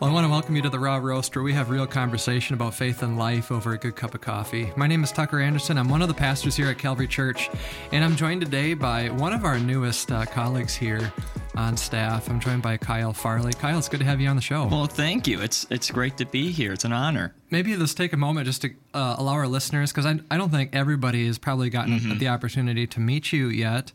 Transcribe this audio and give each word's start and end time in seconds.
Well, 0.00 0.08
I 0.08 0.12
want 0.12 0.26
to 0.26 0.30
welcome 0.30 0.54
you 0.54 0.62
to 0.62 0.70
the 0.70 0.78
Raw 0.78 0.98
Roast, 0.98 1.34
where 1.34 1.42
we 1.42 1.52
have 1.54 1.70
real 1.70 1.84
conversation 1.84 2.54
about 2.54 2.72
faith 2.72 3.02
and 3.02 3.18
life 3.18 3.50
over 3.50 3.72
a 3.72 3.78
good 3.78 3.96
cup 3.96 4.14
of 4.14 4.20
coffee. 4.20 4.72
My 4.76 4.86
name 4.86 5.02
is 5.02 5.10
Tucker 5.10 5.40
Anderson. 5.40 5.76
I'm 5.76 5.88
one 5.88 6.02
of 6.02 6.08
the 6.08 6.14
pastors 6.14 6.54
here 6.54 6.68
at 6.68 6.78
Calvary 6.78 7.08
Church, 7.08 7.50
and 7.90 8.04
I'm 8.04 8.14
joined 8.14 8.42
today 8.42 8.74
by 8.74 9.08
one 9.08 9.32
of 9.32 9.44
our 9.44 9.58
newest 9.58 10.12
uh, 10.12 10.24
colleagues 10.24 10.76
here 10.76 11.12
on 11.56 11.76
staff. 11.76 12.30
I'm 12.30 12.38
joined 12.38 12.62
by 12.62 12.76
Kyle 12.76 13.12
Farley. 13.12 13.52
Kyle, 13.52 13.76
it's 13.76 13.88
good 13.88 13.98
to 13.98 14.06
have 14.06 14.20
you 14.20 14.28
on 14.28 14.36
the 14.36 14.42
show. 14.42 14.66
Well, 14.66 14.86
thank 14.86 15.26
you. 15.26 15.40
It's 15.40 15.66
it's 15.68 15.90
great 15.90 16.16
to 16.18 16.24
be 16.26 16.52
here. 16.52 16.74
It's 16.74 16.84
an 16.84 16.92
honor. 16.92 17.34
Maybe 17.50 17.76
let's 17.76 17.94
take 17.94 18.12
a 18.12 18.16
moment 18.16 18.46
just 18.46 18.62
to 18.62 18.70
uh, 18.94 19.16
allow 19.18 19.32
our 19.32 19.48
listeners, 19.48 19.90
because 19.90 20.06
I, 20.06 20.20
I 20.30 20.36
don't 20.36 20.50
think 20.50 20.76
everybody 20.76 21.26
has 21.26 21.38
probably 21.38 21.70
gotten 21.70 21.98
mm-hmm. 21.98 22.18
the 22.18 22.28
opportunity 22.28 22.86
to 22.86 23.00
meet 23.00 23.32
you 23.32 23.48
yet. 23.48 23.90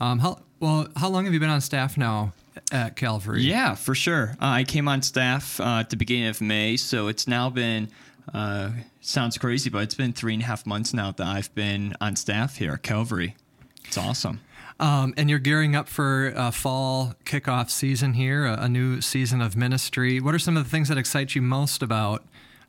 Um, 0.00 0.18
how 0.18 0.40
well? 0.58 0.88
How 0.96 1.08
long 1.08 1.26
have 1.26 1.32
you 1.32 1.38
been 1.38 1.48
on 1.48 1.60
staff 1.60 1.96
now? 1.96 2.32
At 2.72 2.96
Calvary. 2.96 3.42
Yeah, 3.42 3.74
for 3.74 3.94
sure. 3.94 4.36
Uh, 4.40 4.46
I 4.46 4.64
came 4.64 4.88
on 4.88 5.02
staff 5.02 5.60
uh, 5.60 5.80
at 5.80 5.90
the 5.90 5.96
beginning 5.96 6.28
of 6.28 6.40
May, 6.40 6.76
so 6.76 7.08
it's 7.08 7.26
now 7.26 7.50
been. 7.50 7.88
Uh, 8.32 8.70
sounds 9.00 9.36
crazy, 9.36 9.68
but 9.68 9.82
it's 9.82 9.94
been 9.94 10.12
three 10.12 10.34
and 10.34 10.42
a 10.42 10.46
half 10.46 10.64
months 10.64 10.94
now 10.94 11.10
that 11.12 11.26
I've 11.26 11.54
been 11.54 11.94
on 12.00 12.16
staff 12.16 12.56
here 12.56 12.72
at 12.72 12.82
Calvary. 12.82 13.36
It's 13.84 13.98
awesome. 13.98 14.40
Um, 14.80 15.14
and 15.16 15.30
you're 15.30 15.38
gearing 15.38 15.76
up 15.76 15.88
for 15.88 16.32
a 16.34 16.50
fall 16.50 17.14
kickoff 17.24 17.70
season 17.70 18.14
here, 18.14 18.44
a, 18.44 18.62
a, 18.62 18.68
new 18.68 19.00
season 19.00 19.40
of 19.40 19.56
ministry. 19.56 20.20
What 20.20 20.34
are 20.34 20.38
some 20.38 20.56
of 20.56 20.64
the 20.64 20.70
things 20.70 20.88
that 20.88 20.98
excite 20.98 21.34
you 21.36 21.42
most 21.42 21.82
about 21.82 22.24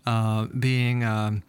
uh, 0.06 0.46
being 0.46 1.04
um, 1.04 1.42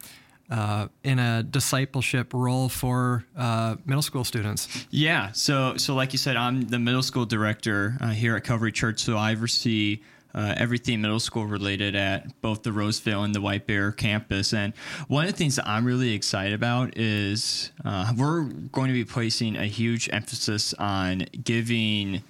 uh, 0.49 0.87
in 1.03 1.19
a 1.19 1.43
discipleship 1.43 2.33
role 2.33 2.69
for 2.69 3.25
uh, 3.35 3.75
middle 3.85 4.01
school 4.01 4.23
students? 4.23 4.85
Yeah, 4.89 5.31
so 5.31 5.77
so 5.77 5.95
like 5.95 6.13
you 6.13 6.19
said, 6.19 6.35
I'm 6.35 6.61
the 6.61 6.79
middle 6.79 7.03
school 7.03 7.25
director 7.25 7.97
uh, 8.01 8.09
here 8.09 8.35
at 8.35 8.43
Calvary 8.43 8.71
Church, 8.71 8.99
so 8.99 9.17
I 9.17 9.33
oversee. 9.33 10.01
Uh, 10.35 10.53
everything 10.57 11.01
middle 11.01 11.21
school 11.21 11.47
related 11.47 11.95
at 11.95 12.39
both 12.41 12.61
the 12.61 12.71
Roseville 12.71 13.23
and 13.23 13.33
the 13.33 13.41
White 13.41 13.65
Bear 13.65 13.91
campus. 13.91 14.53
And 14.53 14.71
one 15.07 15.25
of 15.25 15.31
the 15.31 15.37
things 15.37 15.55
that 15.55 15.67
I'm 15.67 15.83
really 15.83 16.13
excited 16.13 16.53
about 16.53 16.95
is 16.95 17.71
uh, 17.83 18.13
we're 18.15 18.43
going 18.43 18.89
to 18.89 18.93
be 18.93 19.05
placing 19.05 19.55
a 19.55 19.65
huge 19.65 20.09
emphasis 20.13 20.75
on 20.75 21.25
giving 21.43 22.21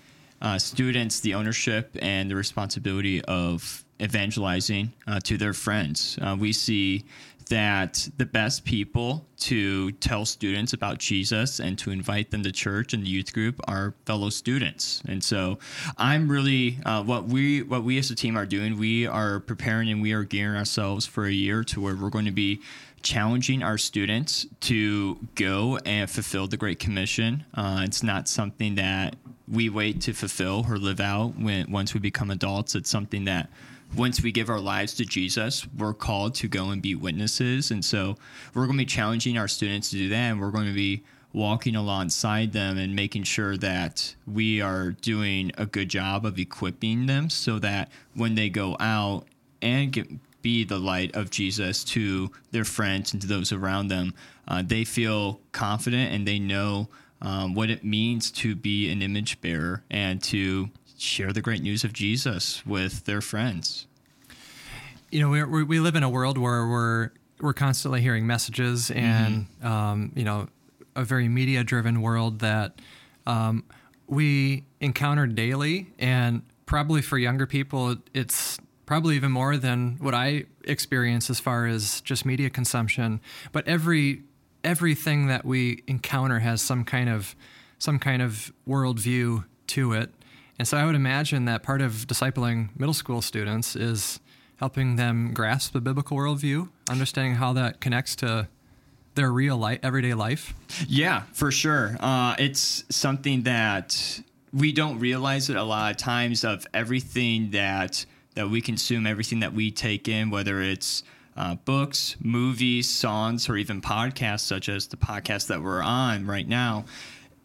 uh, 0.42 0.58
students 0.58 1.20
the 1.20 1.34
ownership 1.34 1.98
and 2.02 2.32
the 2.32 2.36
responsibility 2.36 3.22
of 3.26 3.84
evangelizing 4.02 4.94
uh, 5.08 5.20
to 5.22 5.38
their 5.38 5.54
friends. 5.54 6.18
Uh, 6.22 6.36
we 6.40 6.54
see 6.54 7.04
that 7.48 8.08
the 8.18 8.26
best 8.26 8.66
people 8.66 9.26
to 9.38 9.92
tell 9.94 10.26
students 10.26 10.74
about 10.74 10.98
Jesus 10.98 11.60
and 11.60 11.78
to 11.80 11.92
invite 11.92 12.32
them 12.32 12.44
to 12.44 12.52
church 12.52 12.94
and 12.94 13.04
the 13.04 13.08
youth 13.08 13.34
group 13.34 13.60
are 13.68 13.94
fellow 14.06 14.30
students. 14.30 15.02
And 15.08 15.24
so 15.24 15.60
I'm 15.98 16.30
really 16.30 16.80
uh, 16.86 17.04
what 17.04 17.26
we 17.26 17.64
what 17.64 17.84
we 17.84 17.98
as 17.98 18.12
a 18.12 18.16
team 18.16 18.38
are 18.38 18.46
doing. 18.46 18.78
We 18.78 19.06
are 19.08 19.40
preparing 19.40 19.90
and 19.90 20.02
we 20.02 20.14
are 20.14 20.24
gearing 20.24 20.58
ourselves 20.58 21.06
for 21.06 21.26
a 21.26 21.32
year 21.32 21.64
to 21.66 21.82
where 21.82 21.96
we're 21.96 22.10
going 22.10 22.26
to 22.26 22.32
be 22.32 22.62
challenging 23.04 23.64
our 23.64 23.78
students 23.78 24.48
to 24.60 25.18
go 25.36 25.78
and 25.86 26.10
fulfill 26.10 26.48
the 26.48 26.58
Great 26.58 26.80
Commission. 26.80 27.46
Uh, 27.54 27.82
it's 27.84 28.04
not 28.04 28.28
something 28.28 28.76
that 28.76 29.16
we 29.48 29.70
wait 29.70 30.02
to 30.02 30.14
fulfill 30.14 30.66
or 30.68 30.78
live 30.78 31.00
out 31.00 31.38
when 31.38 31.72
once 31.72 31.94
we 31.94 32.00
become 32.00 32.32
adults. 32.32 32.76
It's 32.76 32.90
something 32.90 33.26
that 33.26 33.50
once 33.96 34.22
we 34.22 34.32
give 34.32 34.50
our 34.50 34.60
lives 34.60 34.94
to 34.96 35.06
Jesus, 35.06 35.68
we're 35.78 35.94
called 35.94 36.36
to 36.36 36.48
go 36.48 36.70
and 36.70 36.82
be 36.82 36.96
witnesses. 36.96 37.72
And 37.72 37.84
so 37.84 38.16
we're 38.54 38.66
going 38.66 38.78
to 38.78 38.84
be 38.84 38.86
challenging 38.86 39.38
our 39.38 39.48
students 39.48 39.90
to 39.92 39.98
do 39.98 40.10
that. 40.10 40.32
And 40.32 40.42
we're 40.42 40.52
going 40.52 40.68
to 40.68 40.74
be 40.74 41.04
walking 41.34 41.76
alongside 41.76 42.52
them 42.52 42.78
and 42.78 42.96
making 42.96 43.24
sure 43.24 43.58
that 43.58 44.16
we 44.26 44.62
are 44.62 44.92
doing 44.92 45.52
a 45.58 45.66
good 45.66 45.90
job 45.90 46.26
of 46.26 46.40
equipping 46.40 47.06
them 47.06 47.30
so 47.30 47.60
that 47.60 47.90
when 48.16 48.36
they 48.36 48.50
go 48.50 48.76
out 48.80 49.26
and 49.62 49.92
get, 49.92 50.08
be 50.42 50.64
the 50.64 50.80
light 50.80 51.16
of 51.16 51.30
Jesus 51.30 51.84
to 51.84 52.32
their 52.52 52.64
friends 52.64 53.14
and 53.14 53.22
to 53.22 53.28
those 53.28 53.52
around 53.52 53.88
them, 53.90 54.14
uh, 54.48 54.64
they 54.66 54.84
feel 54.84 55.40
confident 55.52 56.14
and 56.14 56.28
they 56.28 56.40
know 56.40 56.88
um, 57.22 57.54
what 57.54 57.70
it 57.70 57.84
means 57.84 58.32
to 58.32 58.56
be 58.56 58.90
an 58.90 59.02
image 59.02 59.42
bearer 59.42 59.84
and 59.90 60.22
to 60.24 60.70
share 60.98 61.32
the 61.32 61.42
great 61.42 61.62
news 61.62 61.84
of 61.84 61.94
Jesus 61.94 62.66
with 62.66 63.06
their 63.06 63.22
friends. 63.22 63.88
You 65.12 65.22
know, 65.22 65.30
we 65.30 65.64
we 65.64 65.80
live 65.80 65.96
in 65.96 66.04
a 66.04 66.10
world 66.10 66.38
where 66.38 66.68
we're 66.68 67.12
we're 67.40 67.54
constantly 67.54 68.02
hearing 68.02 68.28
messages, 68.28 68.92
and 68.92 69.46
mm-hmm. 69.46 69.68
um, 69.68 70.12
you 70.16 70.24
know, 70.24 70.48
a 70.96 71.04
very 71.04 71.30
media 71.30 71.64
driven 71.64 72.02
world 72.02 72.40
that 72.40 72.82
um, 73.26 73.64
we 74.08 74.66
encounter 74.82 75.28
daily, 75.28 75.88
and 76.00 76.42
probably 76.66 77.02
for 77.02 77.18
younger 77.18 77.46
people, 77.46 77.96
it's 78.14 78.60
probably 78.86 79.16
even 79.16 79.32
more 79.32 79.58
than 79.58 79.98
what 80.00 80.14
I 80.14 80.46
experience 80.64 81.30
as 81.30 81.40
far 81.40 81.68
as 81.68 82.02
just 82.02 82.26
media 82.26 82.50
consumption. 82.50 83.22
But 83.52 83.68
every 83.68 84.24
everything 84.64 85.28
that 85.28 85.46
we 85.46 85.84
encounter 85.88 86.40
has 86.40 86.62
some 86.62 86.84
kind 86.84 87.10
of 87.10 87.36
some 87.80 88.00
kind 88.00 88.22
of 88.22 88.52
worldview 88.68 89.46
to 89.68 89.94
it. 89.94 90.12
And 90.60 90.68
so 90.68 90.78
I 90.78 90.86
would 90.86 90.96
imagine 90.96 91.46
that 91.46 91.64
part 91.64 91.82
of 91.82 92.08
discipling 92.08 92.70
middle 92.78 92.94
school 92.94 93.22
students 93.22 93.76
is 93.76 94.20
helping 94.58 94.96
them 94.96 95.34
grasp 95.34 95.74
the 95.74 95.82
biblical 95.82 96.18
worldview, 96.18 96.70
understanding 96.90 97.36
how 97.36 97.54
that 97.54 97.80
connects 97.80 98.16
to 98.18 98.48
their 99.16 99.32
real 99.32 99.58
life, 99.58 99.80
everyday 99.84 100.14
life. 100.14 100.54
Yeah, 100.88 101.24
for 101.34 101.52
sure. 101.52 101.96
Uh, 102.00 102.36
it's 102.40 102.84
something 102.90 103.44
that 103.44 104.22
we 104.54 104.72
don't 104.72 105.00
realize 105.00 105.50
it 105.50 105.56
a 105.56 105.64
lot 105.64 105.92
of 105.92 105.98
times 105.98 106.44
of 106.44 106.66
everything 106.74 107.52
that 107.52 108.06
that 108.36 108.50
we 108.50 108.62
consume, 108.62 109.08
everything 109.08 109.40
that 109.40 109.54
we 109.54 109.72
take 109.72 110.08
in, 110.08 110.30
whether 110.30 110.62
it's 110.62 111.02
uh, 111.36 111.56
books, 111.56 112.16
movies, 112.20 112.88
songs, 112.88 113.50
or 113.50 113.58
even 113.58 113.82
podcasts, 113.82 114.42
such 114.42 114.70
as 114.70 114.88
the 114.88 114.98
podcast 114.98 115.48
that 115.48 115.62
we're 115.62 115.82
on 115.82 116.28
right 116.28 116.48
now 116.48 116.86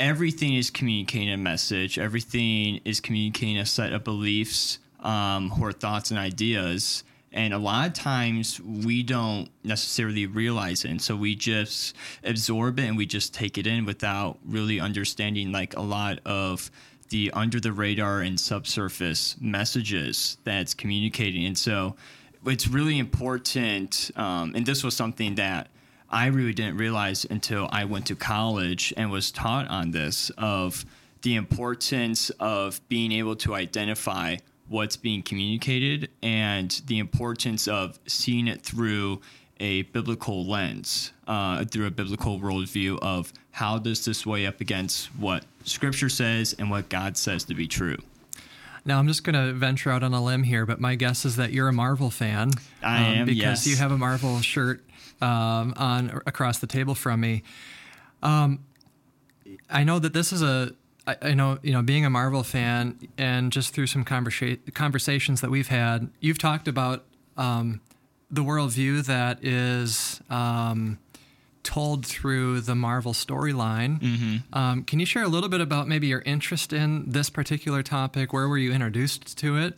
everything 0.03 0.55
is 0.55 0.69
communicating 0.69 1.31
a 1.31 1.37
message. 1.37 1.97
Everything 1.97 2.81
is 2.85 3.01
communicating 3.01 3.57
a 3.59 3.65
set 3.65 3.93
of 3.93 4.03
beliefs 4.03 4.81
um, 4.99 5.53
or 5.61 5.73
thoughts 5.73 6.11
and 6.11 6.19
ideas. 6.19 7.05
And 7.31 7.55
a 7.55 7.59
lot 7.59 7.87
of 7.87 7.93
times 7.95 8.61
we 8.61 9.05
don't 9.05 9.49
necessarily 9.63 10.27
realize 10.27 10.85
it. 10.85 10.91
And 10.91 11.01
so 11.01 11.15
we 11.15 11.37
just 11.37 11.95
absorb 12.25 12.81
it 12.81 12.89
and 12.89 12.97
we 12.97 13.07
just 13.07 13.33
take 13.33 13.57
it 13.57 13.67
in 13.67 13.85
without 13.85 14.39
really 14.45 14.81
understanding 14.81 15.53
like 15.53 15.77
a 15.77 15.81
lot 15.81 16.19
of 16.27 16.69
the 17.11 17.31
under 17.31 17.61
the 17.61 17.73
radar 17.73 18.23
and 18.23 18.41
subsurface 18.41 19.37
messages 19.41 20.37
that's 20.43 20.75
communicating. 20.75 21.47
And 21.47 21.57
so 21.57 21.95
it's 22.45 22.67
really 22.67 22.99
important. 22.99 24.11
Um, 24.17 24.53
and 24.57 24.67
this 24.67 24.83
was 24.83 24.97
something 24.97 25.37
that 25.37 25.69
I 26.13 26.27
really 26.27 26.53
didn't 26.53 26.77
realize 26.77 27.25
until 27.29 27.69
I 27.73 27.87
went 27.87 28.07
to 28.07 28.15
college 28.15 28.93
and 28.97 29.11
was 29.11 29.33
taught 29.33 29.69
on 29.69 29.93
this 29.93 30.31
of 30.37 30.85
the 31.23 31.37
importance 31.37 32.31
of 32.39 32.87
being 32.89 33.13
able 33.13 33.35
to 33.37 33.55
identify 33.55 34.37
what's 34.69 34.97
being 34.97 35.23
communicated 35.23 36.11
and 36.23 36.83
the 36.87 36.99
importance 36.99 37.67
of 37.67 37.99
seeing 38.07 38.47
it 38.47 38.63
through 38.63 39.21
a 39.59 39.83
biblical 39.83 40.45
lens, 40.45 41.13
uh, 41.27 41.65
through 41.65 41.87
a 41.87 41.91
biblical 41.91 42.39
worldview 42.39 42.99
of 43.01 43.33
how 43.53 43.79
does 43.79 44.05
this 44.05 44.27
weigh 44.27 44.45
up 44.45 44.61
against 44.61 45.07
what 45.17 45.45
Scripture 45.65 46.09
says 46.09 46.55
and 46.59 46.71
what 46.71 46.89
God 46.89 47.17
says 47.17 47.45
to 47.45 47.55
be 47.55 47.67
true. 47.69 47.99
Now, 48.85 48.99
I'm 48.99 49.07
just 49.07 49.23
going 49.23 49.35
to 49.35 49.53
venture 49.53 49.91
out 49.91 50.03
on 50.03 50.13
a 50.13 50.23
limb 50.23 50.43
here, 50.43 50.67
but 50.67 50.81
my 50.81 50.97
guess 50.97 51.25
is 51.25 51.37
that 51.37 51.53
you're 51.53 51.69
a 51.69 51.73
Marvel 51.73 52.11
fan. 52.11 52.51
I 52.83 52.97
um, 52.97 53.03
am, 53.03 53.27
because 53.27 53.65
yes. 53.65 53.67
you 53.67 53.77
have 53.77 53.93
a 53.93 53.99
Marvel 53.99 54.41
shirt 54.41 54.83
um, 55.23 55.73
on 55.77 56.21
across 56.27 56.59
the 56.59 56.67
table 56.67 56.95
from 56.95 57.21
me. 57.21 57.43
Um, 58.23 58.65
I 59.71 59.85
know 59.85 59.99
that 59.99 60.13
this 60.13 60.33
is 60.33 60.43
a. 60.43 60.75
I, 61.07 61.17
I 61.23 61.35
know 61.35 61.59
you 61.63 61.73
know 61.73 61.83
being 61.83 62.05
a 62.05 62.11
Marvel 62.11 62.43
fan, 62.43 62.99
and 63.17 63.51
just 63.51 63.75
through 63.75 63.87
some 63.87 64.05
conversa- 64.05 64.59
conversations 64.75 65.41
that 65.41 65.51
we've 65.51 65.69
had, 65.69 66.11
you've 66.21 66.39
talked 66.39 66.69
about 66.69 67.05
um, 67.37 67.81
the 68.31 68.43
worldview 68.43 69.05
that 69.07 69.45
is 69.45 70.21
um, 70.31 70.99
told 71.63 72.07
through 72.07 72.61
the 72.61 72.75
Marvel 72.75 73.13
storyline. 73.13 74.01
Mm-hmm. 74.01 74.59
Um, 74.59 74.85
can 74.85 75.01
you 75.01 75.07
share 75.07 75.23
a 75.23 75.29
little 75.29 75.49
bit 75.49 75.61
about 75.61 75.89
maybe 75.89 76.07
your 76.07 76.23
interest 76.23 76.73
in 76.73 77.11
this 77.11 77.31
particular 77.31 77.83
topic? 77.83 78.33
Where 78.33 78.49
were 78.49 78.59
you 78.59 78.73
introduced 78.73 79.39
to 79.39 79.57
it? 79.57 79.75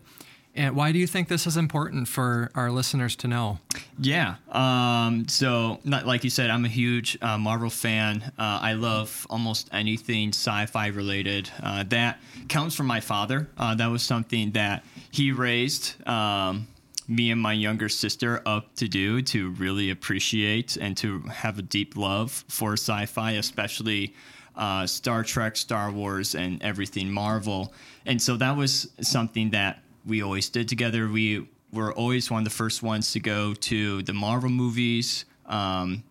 And 0.56 0.76
why 0.76 0.92
do 0.92 0.98
you 0.98 1.06
think 1.06 1.28
this 1.28 1.46
is 1.46 1.56
important 1.56 2.06
for 2.06 2.50
our 2.54 2.70
listeners 2.70 3.16
to 3.16 3.28
know? 3.28 3.58
Yeah. 3.98 4.36
Um, 4.50 5.26
so, 5.28 5.80
not, 5.84 6.06
like 6.06 6.22
you 6.22 6.30
said, 6.30 6.48
I'm 6.50 6.64
a 6.64 6.68
huge 6.68 7.18
uh, 7.20 7.38
Marvel 7.38 7.70
fan. 7.70 8.22
Uh, 8.38 8.60
I 8.62 8.74
love 8.74 9.26
almost 9.28 9.68
anything 9.72 10.28
sci 10.28 10.66
fi 10.66 10.86
related. 10.88 11.50
Uh, 11.60 11.82
that 11.88 12.20
comes 12.48 12.74
from 12.76 12.86
my 12.86 13.00
father. 13.00 13.48
Uh, 13.58 13.74
that 13.74 13.88
was 13.88 14.02
something 14.02 14.52
that 14.52 14.84
he 15.10 15.32
raised. 15.32 16.06
Um, 16.08 16.68
me 17.08 17.30
and 17.30 17.40
my 17.40 17.52
younger 17.52 17.88
sister 17.88 18.40
up 18.46 18.74
to 18.76 18.88
do 18.88 19.20
to 19.22 19.50
really 19.52 19.90
appreciate 19.90 20.76
and 20.76 20.96
to 20.96 21.20
have 21.22 21.58
a 21.58 21.62
deep 21.62 21.96
love 21.96 22.44
for 22.48 22.74
sci-fi, 22.74 23.32
especially 23.32 24.14
uh, 24.56 24.86
Star 24.86 25.22
Trek, 25.22 25.56
Star 25.56 25.90
Wars, 25.90 26.34
and 26.34 26.62
everything 26.62 27.10
Marvel. 27.10 27.74
And 28.06 28.22
so 28.22 28.36
that 28.36 28.56
was 28.56 28.88
something 29.00 29.50
that 29.50 29.83
we 30.06 30.22
always 30.22 30.48
did 30.48 30.68
together. 30.68 31.08
We 31.08 31.48
were 31.72 31.92
always 31.92 32.30
one 32.30 32.40
of 32.40 32.44
the 32.44 32.54
first 32.54 32.82
ones 32.82 33.12
to 33.12 33.20
go 33.20 33.54
to 33.54 34.02
the 34.02 34.12
Marvel 34.12 34.50
movies. 34.50 35.24
Um, 35.46 36.04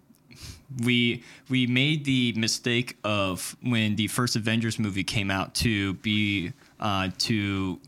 we 0.84 1.24
we 1.50 1.68
made 1.68 2.06
the 2.06 2.34
mistake 2.34 2.98
of 3.04 3.56
when 3.62 3.96
the 3.96 4.08
first 4.08 4.36
Avengers 4.36 4.80
movie 4.80 5.04
came 5.04 5.30
out 5.30 5.54
to 5.56 5.94
be 5.96 6.52
uh, 6.80 7.10
to 7.20 7.80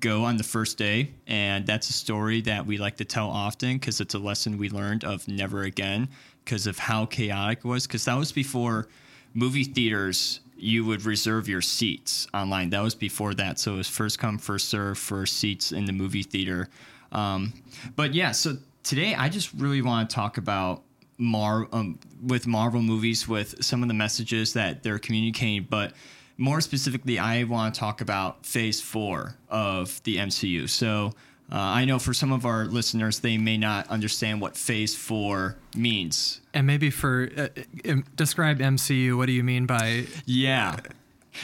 go 0.00 0.24
on 0.24 0.36
the 0.36 0.44
first 0.44 0.78
day, 0.78 1.10
and 1.26 1.66
that's 1.66 1.88
a 1.90 1.92
story 1.92 2.40
that 2.42 2.66
we 2.66 2.78
like 2.78 2.96
to 2.96 3.04
tell 3.04 3.28
often 3.28 3.74
because 3.74 4.00
it's 4.00 4.14
a 4.14 4.18
lesson 4.18 4.58
we 4.58 4.70
learned 4.70 5.04
of 5.04 5.28
never 5.28 5.62
again 5.62 6.08
because 6.44 6.66
of 6.66 6.78
how 6.78 7.06
chaotic 7.06 7.58
it 7.58 7.64
was. 7.64 7.86
Because 7.86 8.04
that 8.06 8.16
was 8.16 8.32
before 8.32 8.88
movie 9.34 9.64
theaters 9.64 10.40
you 10.62 10.84
would 10.84 11.04
reserve 11.04 11.48
your 11.48 11.60
seats 11.60 12.26
online. 12.34 12.70
That 12.70 12.82
was 12.82 12.94
before 12.94 13.34
that, 13.34 13.58
so 13.58 13.74
it 13.74 13.76
was 13.78 13.88
first 13.88 14.18
come 14.18 14.38
first 14.38 14.68
serve 14.68 14.98
for 14.98 15.26
seats 15.26 15.72
in 15.72 15.84
the 15.84 15.92
movie 15.92 16.22
theater. 16.22 16.68
Um, 17.12 17.52
but 17.96 18.14
yeah, 18.14 18.32
so 18.32 18.56
today 18.82 19.14
I 19.14 19.28
just 19.28 19.52
really 19.54 19.82
want 19.82 20.10
to 20.10 20.14
talk 20.14 20.38
about 20.38 20.82
Mar 21.18 21.68
um, 21.72 21.98
with 22.22 22.46
Marvel 22.46 22.82
movies 22.82 23.28
with 23.28 23.62
some 23.64 23.82
of 23.82 23.88
the 23.88 23.94
messages 23.94 24.52
that 24.54 24.82
they're 24.82 24.98
communicating, 24.98 25.66
but 25.68 25.92
more 26.36 26.60
specifically, 26.60 27.18
I 27.18 27.44
want 27.44 27.74
to 27.74 27.80
talk 27.80 28.00
about 28.00 28.46
Phase 28.46 28.80
Four 28.80 29.36
of 29.48 30.02
the 30.04 30.16
MCU. 30.16 30.68
So. 30.68 31.12
Uh, 31.52 31.58
I 31.58 31.84
know 31.84 31.98
for 31.98 32.14
some 32.14 32.30
of 32.30 32.46
our 32.46 32.66
listeners, 32.66 33.20
they 33.20 33.36
may 33.36 33.56
not 33.56 33.88
understand 33.88 34.40
what 34.40 34.56
Phase 34.56 34.94
Four 34.94 35.56
means. 35.74 36.40
And 36.54 36.66
maybe 36.66 36.90
for 36.90 37.28
uh, 37.36 37.48
um, 37.88 38.04
describe 38.14 38.58
MCU, 38.60 39.16
what 39.16 39.26
do 39.26 39.32
you 39.32 39.42
mean 39.42 39.66
by? 39.66 40.06
Yeah, 40.26 40.76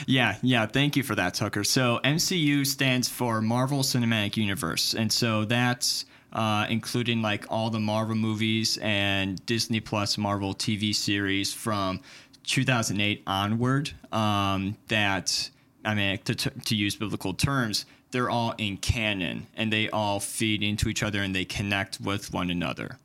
yeah, 0.05 0.37
yeah. 0.41 0.65
Thank 0.65 0.95
you 0.95 1.03
for 1.03 1.15
that, 1.15 1.33
Tucker. 1.33 1.63
So 1.63 1.99
MCU 2.03 2.65
stands 2.65 3.09
for 3.09 3.41
Marvel 3.41 3.79
Cinematic 3.79 4.37
Universe, 4.37 4.93
and 4.93 5.11
so 5.11 5.43
that's 5.43 6.05
uh, 6.31 6.65
including 6.69 7.21
like 7.21 7.45
all 7.49 7.69
the 7.69 7.79
Marvel 7.79 8.15
movies 8.15 8.77
and 8.81 9.45
Disney 9.45 9.81
Plus 9.81 10.17
Marvel 10.17 10.53
TV 10.53 10.95
series 10.95 11.53
from 11.53 11.99
2008 12.45 13.23
onward. 13.27 13.91
Um, 14.13 14.77
that 14.87 15.49
I 15.83 15.95
mean, 15.95 16.17
to, 16.19 16.35
to 16.35 16.75
use 16.75 16.95
biblical 16.95 17.33
terms, 17.33 17.85
they're 18.11 18.29
all 18.29 18.53
in 18.57 18.77
canon 18.77 19.47
and 19.55 19.71
they 19.71 19.89
all 19.89 20.19
feed 20.19 20.63
into 20.63 20.89
each 20.89 21.03
other 21.03 21.21
and 21.21 21.35
they 21.35 21.45
connect 21.45 21.99
with 21.99 22.33
one 22.33 22.49
another. 22.49 22.97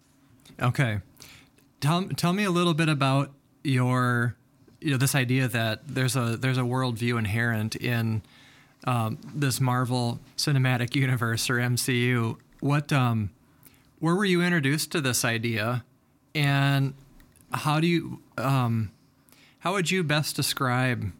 Okay, 0.61 1.01
tell 1.81 2.05
tell 2.09 2.33
me 2.33 2.45
a 2.45 2.51
little 2.51 2.75
bit 2.75 2.89
about 2.89 3.31
your 3.65 4.37
you 4.81 4.91
know 4.91 4.97
this 4.97 5.15
idea 5.15 5.49
that 5.49 5.81
there's 5.87 6.17
a 6.17 6.37
there's 6.37 6.59
a 6.59 6.63
worldview 6.63 7.19
inherent 7.19 7.77
in 7.77 8.23
um, 8.85 9.19
this 9.35 9.61
Marvel 9.61 10.21
Cinematic 10.37 10.95
Universe 10.95 11.49
or 11.49 11.55
MCU. 11.55 12.37
What 12.61 12.93
um, 12.93 13.31
where 13.99 14.15
were 14.15 14.25
you 14.25 14.43
introduced 14.43 14.93
to 14.93 15.01
this 15.01 15.25
idea, 15.25 15.85
and 16.35 16.95
how 17.53 17.81
do 17.81 17.87
you 17.87 18.21
um, 18.39 18.91
how 19.61 19.73
would 19.73 19.91
you 19.91 20.03
best 20.03 20.37
describe 20.37 21.13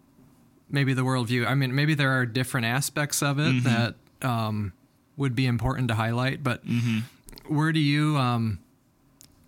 maybe 0.73 0.95
the 0.95 1.03
worldview? 1.03 1.47
I 1.47 1.55
mean, 1.55 1.75
maybe 1.75 1.95
there 1.95 2.11
are 2.11 2.27
different 2.27 2.67
aspects 2.67 3.23
of 3.23 3.39
it 3.39 3.43
mm-hmm. 3.43 3.69
that 3.69 3.95
um, 4.29 4.73
would 5.17 5.37
be 5.37 5.47
important 5.47 5.89
to 5.89 5.95
highlight, 5.95 6.43
but 6.43 6.67
mm-hmm. 6.67 7.01
where 7.55 7.73
do 7.73 7.81
you 7.81 8.17
um, 8.17 8.59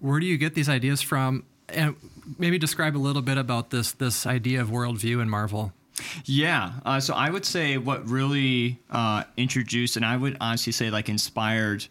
where 0.01 0.21
do 0.21 0.27
you 0.27 0.37
get 0.37 0.55
these 0.55 0.69
ideas 0.69 1.03
from? 1.03 1.45
And 1.69 1.97
maybe 2.39 2.59
describe 2.59 2.97
a 2.97 2.99
little 2.99 3.23
bit 3.23 3.39
about 3.39 3.71
this 3.71 3.93
this 3.93 4.27
idea 4.27 4.61
of 4.61 4.69
worldview 4.69 5.21
in 5.21 5.29
Marvel. 5.29 5.73
Yeah, 6.25 6.73
uh, 6.85 7.01
so 7.01 7.15
I 7.15 7.31
would 7.31 7.45
say 7.45 7.79
what 7.79 8.09
really 8.09 8.81
uh, 8.91 9.25
introduced, 9.37 9.97
and 9.97 10.05
I 10.05 10.17
would 10.17 10.37
honestly 10.41 10.73
say 10.73 10.91
like 10.91 11.09
inspired 11.09 11.87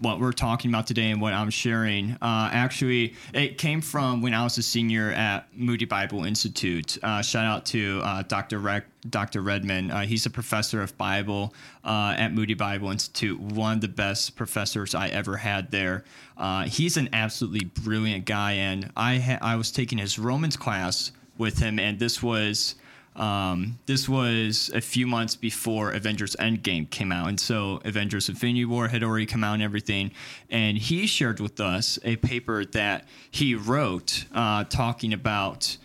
what 0.00 0.20
we're 0.20 0.32
talking 0.32 0.70
about 0.70 0.86
today 0.86 1.10
and 1.10 1.20
what 1.20 1.32
I'm 1.32 1.50
sharing. 1.50 2.12
Uh, 2.22 2.50
actually, 2.52 3.14
it 3.34 3.58
came 3.58 3.80
from 3.80 4.22
when 4.22 4.34
I 4.34 4.44
was 4.44 4.56
a 4.58 4.62
senior 4.62 5.10
at 5.10 5.48
Moody 5.54 5.84
Bible 5.84 6.24
Institute. 6.24 6.98
Uh, 7.02 7.22
shout 7.22 7.44
out 7.44 7.66
to 7.66 8.00
uh, 8.04 8.22
Dr. 8.22 8.84
Dr. 9.08 9.42
Redman. 9.42 9.90
He's 10.06 10.26
a 10.26 10.30
professor 10.30 10.82
of 10.82 10.96
Bible 10.98 11.54
uh, 11.84 12.14
at 12.16 12.32
Moody 12.32 12.54
Bible 12.54 12.90
Institute, 12.90 13.40
one 13.40 13.74
of 13.74 13.80
the 13.80 13.88
best 13.88 14.36
professors 14.36 14.94
I 14.94 15.08
ever 15.08 15.36
had 15.36 15.70
there. 15.70 16.04
Uh, 16.36 16.64
he's 16.64 16.96
an 16.96 17.08
absolutely 17.12 17.64
brilliant 17.64 18.24
guy, 18.24 18.52
and 18.52 18.92
I 18.96 19.18
ha- 19.18 19.38
I 19.42 19.56
was 19.56 19.70
taking 19.70 19.98
his 19.98 20.18
Romans 20.18 20.56
class 20.56 21.12
with 21.36 21.58
him, 21.58 21.78
and 21.78 21.98
this 21.98 22.22
was 22.22 22.76
um, 23.18 23.78
this 23.86 24.08
was 24.08 24.70
a 24.72 24.80
few 24.80 25.06
months 25.06 25.34
before 25.34 25.90
Avengers 25.90 26.36
Endgame 26.38 26.88
came 26.88 27.10
out. 27.10 27.28
And 27.28 27.38
so 27.38 27.80
Avengers 27.84 28.28
Infinity 28.28 28.64
War 28.64 28.86
had 28.88 29.02
already 29.02 29.26
come 29.26 29.42
out 29.42 29.54
and 29.54 29.62
everything. 29.62 30.12
And 30.50 30.78
he 30.78 31.06
shared 31.06 31.40
with 31.40 31.60
us 31.60 31.98
a 32.04 32.16
paper 32.16 32.64
that 32.66 33.06
he 33.30 33.56
wrote 33.56 34.24
uh, 34.32 34.64
talking 34.64 35.12
about 35.12 35.76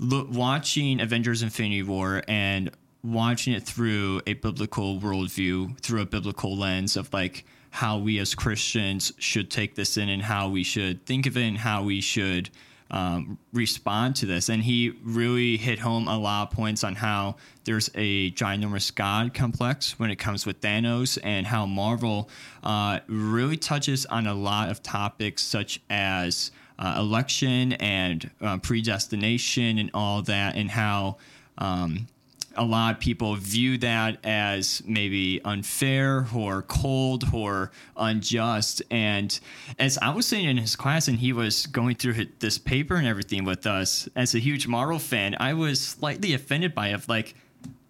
lo- 0.00 0.26
watching 0.30 1.00
Avengers 1.00 1.42
Infinity 1.42 1.84
War 1.84 2.22
and 2.26 2.70
watching 3.04 3.52
it 3.52 3.62
through 3.62 4.20
a 4.26 4.32
biblical 4.34 4.98
worldview, 4.98 5.78
through 5.80 6.00
a 6.00 6.06
biblical 6.06 6.56
lens 6.56 6.96
of 6.96 7.12
like 7.12 7.44
how 7.70 7.98
we 7.98 8.18
as 8.18 8.34
Christians 8.34 9.12
should 9.18 9.50
take 9.50 9.76
this 9.76 9.96
in 9.96 10.08
and 10.08 10.22
how 10.22 10.48
we 10.48 10.64
should 10.64 11.04
think 11.06 11.26
of 11.26 11.36
it 11.36 11.42
and 11.44 11.58
how 11.58 11.84
we 11.84 12.00
should 12.00 12.50
um, 12.90 13.38
respond 13.52 14.16
to 14.16 14.26
this. 14.26 14.48
And 14.48 14.62
he 14.62 14.92
really 15.02 15.56
hit 15.56 15.78
home 15.78 16.08
a 16.08 16.18
lot 16.18 16.48
of 16.48 16.56
points 16.56 16.84
on 16.84 16.94
how 16.94 17.36
there's 17.64 17.90
a 17.94 18.30
ginormous 18.32 18.94
God 18.94 19.34
complex 19.34 19.98
when 19.98 20.10
it 20.10 20.16
comes 20.16 20.46
with 20.46 20.60
Thanos, 20.60 21.18
and 21.22 21.46
how 21.46 21.66
Marvel 21.66 22.28
uh, 22.62 23.00
really 23.06 23.56
touches 23.56 24.06
on 24.06 24.26
a 24.26 24.34
lot 24.34 24.70
of 24.70 24.82
topics 24.82 25.42
such 25.42 25.80
as 25.88 26.50
uh, 26.78 26.96
election 26.98 27.72
and 27.74 28.30
uh, 28.40 28.58
predestination 28.58 29.78
and 29.78 29.90
all 29.94 30.22
that, 30.22 30.56
and 30.56 30.70
how 30.70 31.16
um, 31.58 32.06
a 32.56 32.64
lot 32.64 32.94
of 32.94 33.00
people 33.00 33.34
view 33.36 33.78
that 33.78 34.18
as 34.24 34.82
maybe 34.86 35.40
unfair 35.44 36.26
or 36.34 36.62
cold 36.62 37.24
or 37.32 37.70
unjust. 37.96 38.82
And 38.90 39.38
as 39.78 39.98
I 39.98 40.10
was 40.10 40.26
sitting 40.26 40.46
in 40.46 40.56
his 40.56 40.76
class 40.76 41.08
and 41.08 41.18
he 41.18 41.32
was 41.32 41.66
going 41.66 41.96
through 41.96 42.26
this 42.38 42.58
paper 42.58 42.96
and 42.96 43.06
everything 43.06 43.44
with 43.44 43.66
us, 43.66 44.08
as 44.16 44.34
a 44.34 44.38
huge 44.38 44.66
Marvel 44.66 44.98
fan, 44.98 45.36
I 45.38 45.54
was 45.54 45.80
slightly 45.80 46.34
offended 46.34 46.74
by 46.74 46.88
it. 46.88 47.08
Like, 47.08 47.34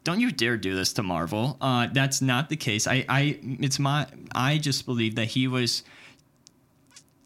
don't 0.05 0.21
you 0.21 0.31
dare 0.31 0.57
do 0.57 0.75
this 0.75 0.93
to 0.95 1.03
Marvel. 1.03 1.57
Uh, 1.61 1.89
that's 1.93 2.21
not 2.21 2.51
the 2.51 2.57
case. 2.57 2.87
I, 2.87 3.07
I, 3.09 3.39
it's 3.43 3.79
my, 3.79 4.07
I 4.35 4.59
just 4.59 4.85
believe 4.85 5.15
that 5.15 5.29
he 5.29 5.49
was 5.49 5.83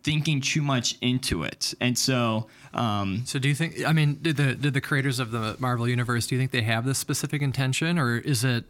thinking 0.08 0.40
too 0.40 0.62
much 0.62 0.96
into 1.02 1.42
it, 1.42 1.74
and 1.80 1.98
so 1.98 2.46
um, 2.72 3.22
so 3.26 3.38
do 3.38 3.48
you 3.48 3.54
think? 3.54 3.84
I 3.86 3.92
mean, 3.92 4.18
did 4.22 4.36
the 4.36 4.54
did 4.54 4.72
the 4.74 4.80
creators 4.80 5.18
of 5.18 5.30
the 5.30 5.56
Marvel 5.58 5.86
universe? 5.86 6.26
Do 6.26 6.34
you 6.34 6.40
think 6.40 6.50
they 6.50 6.62
have 6.62 6.84
this 6.84 6.98
specific 6.98 7.42
intention, 7.42 7.98
or 7.98 8.16
is 8.16 8.44
it 8.44 8.64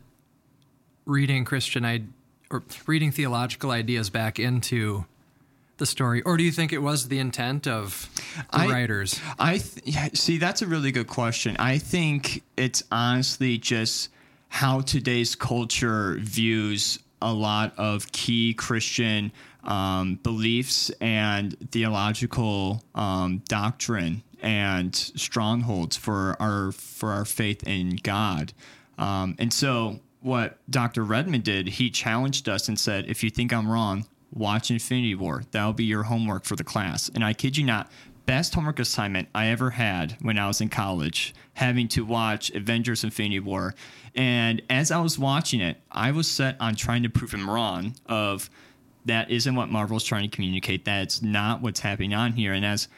reading 1.06 1.44
Christian 1.44 1.84
I- 1.84 2.02
or 2.50 2.62
reading 2.86 3.12
theological 3.12 3.70
ideas 3.70 4.10
back 4.10 4.38
into 4.38 5.04
the 5.76 5.86
story, 5.86 6.22
or 6.22 6.36
do 6.36 6.42
you 6.42 6.50
think 6.50 6.72
it 6.72 6.82
was 6.82 7.06
the 7.06 7.20
intent 7.20 7.68
of 7.68 8.10
the 8.52 8.58
I, 8.58 8.68
writers? 8.68 9.20
I 9.38 9.58
th- 9.58 10.16
see. 10.16 10.38
That's 10.38 10.62
a 10.62 10.66
really 10.66 10.90
good 10.90 11.06
question. 11.06 11.56
I 11.58 11.78
think 11.78 12.42
it's 12.56 12.82
honestly 12.90 13.58
just 13.58 14.10
how 14.48 14.80
today's 14.80 15.34
culture 15.36 16.16
views 16.20 16.98
a 17.20 17.32
lot 17.32 17.74
of 17.76 18.10
key 18.12 18.54
Christian 18.54 19.32
um, 19.64 20.16
beliefs 20.22 20.90
and 21.00 21.56
theological 21.70 22.82
um, 22.94 23.42
doctrine 23.48 24.22
and 24.40 24.94
strongholds 24.94 25.96
for 25.96 26.36
our 26.40 26.72
for 26.72 27.10
our 27.10 27.24
faith 27.24 27.66
in 27.66 27.96
God. 28.02 28.52
Um, 28.98 29.36
and 29.38 29.52
so, 29.52 30.00
what 30.20 30.58
Dr. 30.70 31.04
Redman 31.04 31.42
did, 31.42 31.68
he 31.68 31.90
challenged 31.90 32.48
us 32.48 32.68
and 32.68 32.78
said, 32.78 33.06
"If 33.08 33.22
you 33.22 33.30
think 33.30 33.52
I'm 33.52 33.68
wrong, 33.68 34.06
watch 34.32 34.70
Infinity 34.70 35.14
War. 35.14 35.44
That'll 35.50 35.72
be 35.72 35.84
your 35.84 36.04
homework 36.04 36.44
for 36.44 36.56
the 36.56 36.64
class." 36.64 37.10
And 37.14 37.24
I 37.24 37.32
kid 37.32 37.56
you 37.56 37.64
not, 37.64 37.90
best 38.26 38.54
homework 38.54 38.78
assignment 38.78 39.26
I 39.34 39.46
ever 39.46 39.70
had 39.70 40.16
when 40.20 40.38
I 40.38 40.46
was 40.46 40.60
in 40.60 40.68
college, 40.68 41.34
having 41.54 41.88
to 41.88 42.04
watch 42.04 42.50
Avengers 42.50 43.02
Infinity 43.02 43.40
War. 43.40 43.74
And 44.14 44.60
as 44.68 44.90
I 44.90 45.00
was 45.00 45.18
watching 45.18 45.60
it, 45.60 45.80
I 45.90 46.10
was 46.10 46.30
set 46.30 46.56
on 46.60 46.74
trying 46.74 47.02
to 47.04 47.08
prove 47.08 47.32
him 47.32 47.48
wrong 47.48 47.94
of 48.06 48.50
that 49.04 49.30
isn't 49.30 49.54
what 49.54 49.68
Marvel's 49.68 50.04
trying 50.04 50.28
to 50.28 50.34
communicate. 50.34 50.84
That's 50.84 51.22
not 51.22 51.62
what's 51.62 51.80
happening 51.80 52.14
on 52.14 52.32
here. 52.32 52.52
And 52.52 52.64
as 52.64 52.88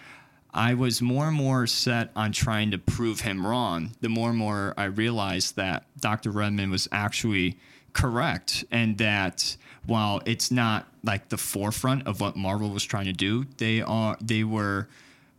I 0.53 0.75
was 0.75 1.01
more 1.01 1.29
and 1.29 1.37
more 1.37 1.67
set 1.67 2.11
on 2.17 2.33
trying 2.33 2.73
to 2.73 2.79
prove 2.79 3.21
him 3.21 3.47
wrong, 3.47 3.93
the 4.01 4.09
more 4.09 4.31
and 4.31 4.39
more 4.39 4.75
I 4.77 4.85
realized 4.85 5.57
that 5.57 5.85
Dr. 6.01 6.31
Redman 6.31 6.71
was 6.71 6.89
actually 6.91 7.57
correct 7.93 8.65
and 8.71 8.99
that 8.99 9.57
while 9.87 10.23
it's 10.27 10.51
not 10.51 10.87
like 11.03 11.29
the 11.29 11.37
forefront 11.37 12.07
of 12.07 12.21
what 12.21 12.37
Marvel 12.37 12.71
was 12.71 12.85
trying 12.85 13.07
to 13.07 13.13
do, 13.13 13.47
they 13.59 13.81
are 13.81 14.17
they 14.21 14.45
were 14.45 14.89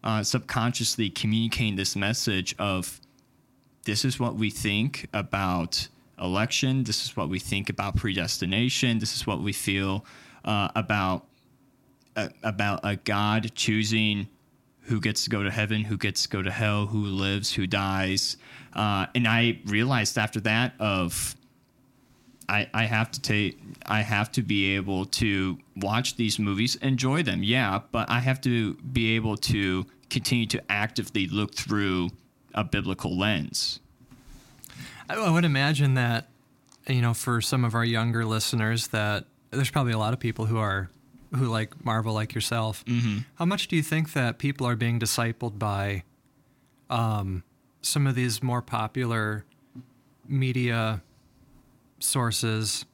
uh, 0.04 0.24
subconsciously 0.24 1.10
communicating 1.10 1.76
this 1.76 1.96
message 1.96 2.56
of 2.58 3.00
this 3.84 4.06
is 4.06 4.20
what 4.20 4.36
we 4.36 4.50
think 4.50 5.08
about 5.14 5.88
election, 6.20 6.84
this 6.84 7.04
is 7.04 7.18
what 7.18 7.30
we 7.30 7.40
think 7.40 7.70
about 7.70 7.96
predestination, 7.96 9.00
this 9.00 9.16
is 9.16 9.26
what 9.26 9.42
we 9.42 9.54
feel 9.54 10.06
uh, 10.46 10.70
about 10.76 11.26
uh, 12.16 12.30
about 12.44 12.82
a 12.84 12.96
God 12.98 13.52
choosing 13.56 14.28
who 14.82 15.00
gets 15.00 15.24
to 15.24 15.30
go 15.30 15.44
to 15.44 15.52
heaven, 15.52 15.84
who 15.84 15.98
gets 15.98 16.24
to 16.24 16.30
go 16.30 16.42
to 16.42 16.52
hell, 16.52 16.88
who 16.88 17.06
lives, 17.06 17.54
who 17.54 17.68
dies. 17.68 18.38
Uh, 18.74 19.06
and 19.16 19.28
I 19.28 19.60
realized 19.66 20.18
after 20.18 20.40
that 20.42 20.74
of 20.80 21.36
I, 22.50 22.70
I 22.74 22.84
have 22.84 23.12
to 23.12 23.22
take 23.22 23.58
I 23.86 24.02
have 24.02 24.32
to 24.34 24.42
be 24.42 24.76
able 24.76 25.06
to 25.06 25.58
watch 25.78 26.18
these 26.18 26.38
movies, 26.38 26.76
enjoy 26.78 27.24
them, 27.24 27.44
yeah, 27.44 27.80
but 27.92 28.10
I 28.10 28.20
have 28.20 28.42
to 28.42 28.74
be 28.76 29.16
able 29.16 29.38
to 29.38 29.86
continue 30.10 30.46
to 30.48 30.62
actively 30.70 31.28
look 31.28 31.56
through 31.56 32.10
a 32.54 32.66
biblical 32.66 33.18
lens. 33.18 33.80
I, 35.10 35.16
I 35.16 35.30
would 35.30 35.46
imagine 35.46 35.94
that 35.94 36.28
you 36.88 37.02
know 37.02 37.14
for 37.14 37.40
some 37.40 37.64
of 37.64 37.74
our 37.74 37.86
younger 37.86 38.26
listeners 38.26 38.88
that 38.90 39.26
there's 39.52 39.70
probably 39.70 39.94
a 39.94 39.98
lot 39.98 40.14
of 40.14 40.20
people 40.20 40.46
who 40.46 40.58
are 40.58 40.90
who 41.36 41.48
like 41.48 41.86
Marvel 41.86 42.14
like 42.14 42.34
yourself. 42.34 42.84
Mm-hmm. 42.86 43.20
How 43.36 43.46
much 43.46 43.68
do 43.68 43.76
you 43.76 43.84
think 43.84 44.14
that 44.14 44.38
people 44.38 44.68
are 44.68 44.76
being 44.76 45.00
discipled 45.00 45.58
by 45.58 46.04
um, 46.90 47.44
some 47.82 48.06
of 48.06 48.16
these 48.16 48.44
more 48.44 48.62
popular 48.62 49.46
media 50.28 51.02
sources? 52.00 52.86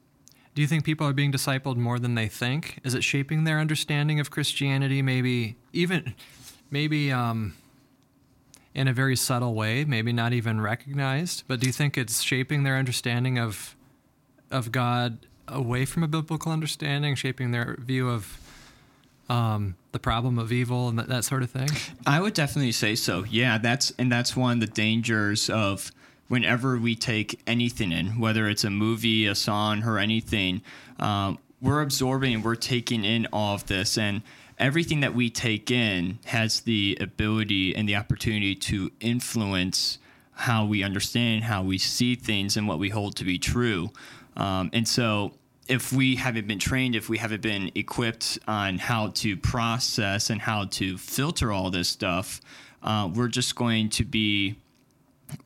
Do 0.54 0.62
you 0.62 0.68
think 0.68 0.84
people 0.84 1.08
are 1.08 1.14
being 1.14 1.32
discipled 1.32 1.78
more 1.78 2.00
than 2.00 2.16
they 2.16 2.28
think? 2.28 2.80
Is 2.84 2.94
it 2.94 3.04
shaping 3.04 3.44
their 3.44 3.60
understanding 3.60 4.20
of 4.20 4.32
Christianity? 4.32 5.02
Maybe 5.02 5.56
even, 5.74 6.16
maybe 6.72 7.12
um, 7.12 7.56
in 8.74 8.88
a 8.88 8.94
very 8.94 9.16
subtle 9.16 9.54
way, 9.54 9.86
maybe 9.86 10.14
not 10.14 10.34
even 10.34 10.62
recognized. 10.62 11.44
But 11.48 11.60
do 11.60 11.68
you 11.68 11.74
think 11.74 11.98
it's 11.98 12.22
shaping 12.22 12.64
their 12.64 12.76
understanding 12.76 13.40
of 13.40 13.76
of 14.50 14.72
God 14.72 15.26
away 15.48 15.86
from 15.86 16.04
a 16.04 16.08
biblical 16.08 16.52
understanding, 16.52 17.16
shaping 17.16 17.52
their 17.52 17.76
view 17.80 18.10
of 18.10 18.40
um, 19.30 19.76
the 19.92 20.00
problem 20.00 20.40
of 20.40 20.52
evil 20.52 20.88
and 20.90 20.98
that, 21.00 21.08
that 21.08 21.26
sort 21.26 21.44
of 21.44 21.52
thing? 21.52 21.70
I 22.06 22.22
would 22.22 22.34
definitely 22.34 22.72
say 22.72 22.96
so. 22.96 23.26
Yeah, 23.30 23.58
that's 23.58 23.92
and 23.98 24.12
that's 24.12 24.36
one 24.36 24.54
of 24.54 24.60
the 24.60 24.74
dangers 24.74 25.50
of 25.50 25.92
whenever 26.28 26.78
we 26.78 26.96
take 26.96 27.40
anything 27.48 27.92
in, 27.92 28.20
whether 28.20 28.48
it's 28.48 28.64
a 28.64 28.70
movie, 28.70 29.26
a 29.26 29.36
song, 29.36 29.84
or 29.84 29.98
anything, 29.98 30.62
um, 31.00 31.38
we're 31.62 31.82
absorbing 31.82 32.44
we're 32.44 32.56
taking 32.56 33.04
in 33.04 33.28
all 33.34 33.56
of 33.56 33.66
this 33.66 33.98
and 33.98 34.22
everything 34.60 35.00
that 35.02 35.14
we 35.14 35.30
take 35.30 35.72
in 35.72 36.20
has 36.26 36.62
the 36.62 36.98
ability 37.00 37.76
and 37.76 37.88
the 37.88 37.96
opportunity 37.96 38.56
to 38.56 38.92
influence 39.00 40.00
how 40.34 40.66
we 40.66 40.84
understand, 40.84 41.44
how 41.44 41.64
we 41.64 41.78
see 41.78 42.16
things, 42.16 42.58
and 42.58 42.68
what 42.68 42.78
we 42.78 42.90
hold 42.90 43.16
to 43.16 43.24
be 43.24 43.40
true. 43.40 43.90
Um, 44.38 44.70
and 44.72 44.88
so, 44.88 45.34
if 45.68 45.92
we 45.92 46.16
haven't 46.16 46.48
been 46.48 46.60
trained, 46.60 46.96
if 46.96 47.10
we 47.10 47.18
haven't 47.18 47.42
been 47.42 47.72
equipped 47.76 48.40
on 48.48 48.78
how 48.78 49.10
to 49.10 49.36
process 49.36 50.30
and 50.30 50.40
how 50.40 50.66
to 50.66 50.98
filter 50.98 51.52
all 51.52 51.70
this 51.70 51.90
stuff, 51.90 52.40
uh, 52.84 53.10
we're 53.14 53.28
just 53.28 53.56
going 53.56 53.90
to 53.90 54.06
be 54.06 54.56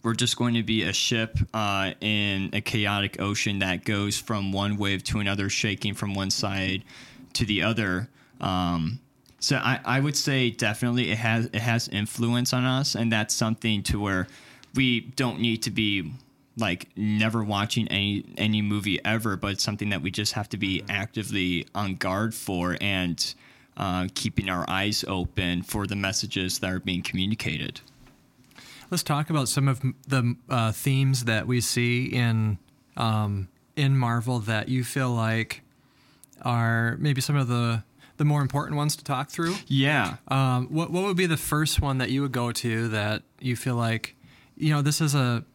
we're 0.03 0.13
just 0.13 0.37
going 0.37 0.53
to 0.53 0.63
be 0.63 0.83
a 0.83 0.93
ship 0.93 1.39
uh, 1.55 1.93
in 2.01 2.51
a 2.53 2.61
chaotic 2.61 3.19
ocean 3.19 3.59
that 3.59 3.83
goes 3.83 4.17
from 4.17 4.51
one 4.51 4.77
wave 4.77 5.03
to 5.05 5.19
another, 5.19 5.49
shaking 5.49 5.95
from 5.95 6.13
one 6.13 6.29
side 6.29 6.83
to 7.33 7.45
the 7.45 7.63
other. 7.63 8.07
Um, 8.39 8.99
so 9.39 9.55
I, 9.57 9.79
I 9.83 9.99
would 9.99 10.15
say 10.15 10.51
definitely 10.51 11.09
it 11.09 11.17
has 11.17 11.45
it 11.45 11.55
has 11.55 11.87
influence 11.87 12.53
on 12.53 12.63
us, 12.63 12.95
and 12.95 13.11
that's 13.11 13.33
something 13.33 13.81
to 13.83 13.99
where 13.99 14.27
we 14.75 14.99
don't 14.99 15.39
need 15.39 15.63
to 15.63 15.71
be 15.71 16.11
like 16.57 16.89
never 16.95 17.43
watching 17.43 17.87
any 17.87 18.25
any 18.37 18.61
movie 18.61 19.03
ever, 19.05 19.37
but 19.37 19.51
it's 19.51 19.63
something 19.63 19.89
that 19.89 20.01
we 20.01 20.11
just 20.11 20.33
have 20.33 20.49
to 20.49 20.57
be 20.57 20.83
actively 20.89 21.65
on 21.73 21.95
guard 21.95 22.33
for 22.33 22.77
and 22.81 23.33
uh, 23.77 24.07
keeping 24.13 24.49
our 24.49 24.69
eyes 24.69 25.05
open 25.07 25.63
for 25.63 25.87
the 25.87 25.95
messages 25.95 26.59
that 26.59 26.71
are 26.71 26.79
being 26.79 27.01
communicated. 27.01 27.81
Let's 28.89 29.03
talk 29.03 29.29
about 29.29 29.47
some 29.47 29.67
of 29.67 29.81
the 30.07 30.35
uh, 30.49 30.71
themes 30.73 31.23
that 31.23 31.47
we 31.47 31.61
see 31.61 32.05
in 32.05 32.57
um, 32.97 33.47
in 33.75 33.97
Marvel 33.97 34.39
that 34.39 34.67
you 34.67 34.83
feel 34.83 35.11
like 35.11 35.61
are 36.41 36.97
maybe 36.99 37.21
some 37.21 37.35
of 37.35 37.47
the 37.47 37.83
the 38.17 38.25
more 38.25 38.41
important 38.41 38.75
ones 38.75 38.95
to 38.97 39.03
talk 39.03 39.29
through. 39.29 39.55
Yeah. 39.67 40.17
Um, 40.27 40.67
what 40.67 40.91
what 40.91 41.03
would 41.05 41.17
be 41.17 41.25
the 41.25 41.37
first 41.37 41.81
one 41.81 41.99
that 41.99 42.09
you 42.09 42.21
would 42.21 42.33
go 42.33 42.51
to 42.51 42.89
that 42.89 43.23
you 43.39 43.55
feel 43.55 43.75
like, 43.75 44.15
you 44.57 44.71
know, 44.71 44.81
this 44.81 44.99
is 44.99 45.15
a 45.15 45.45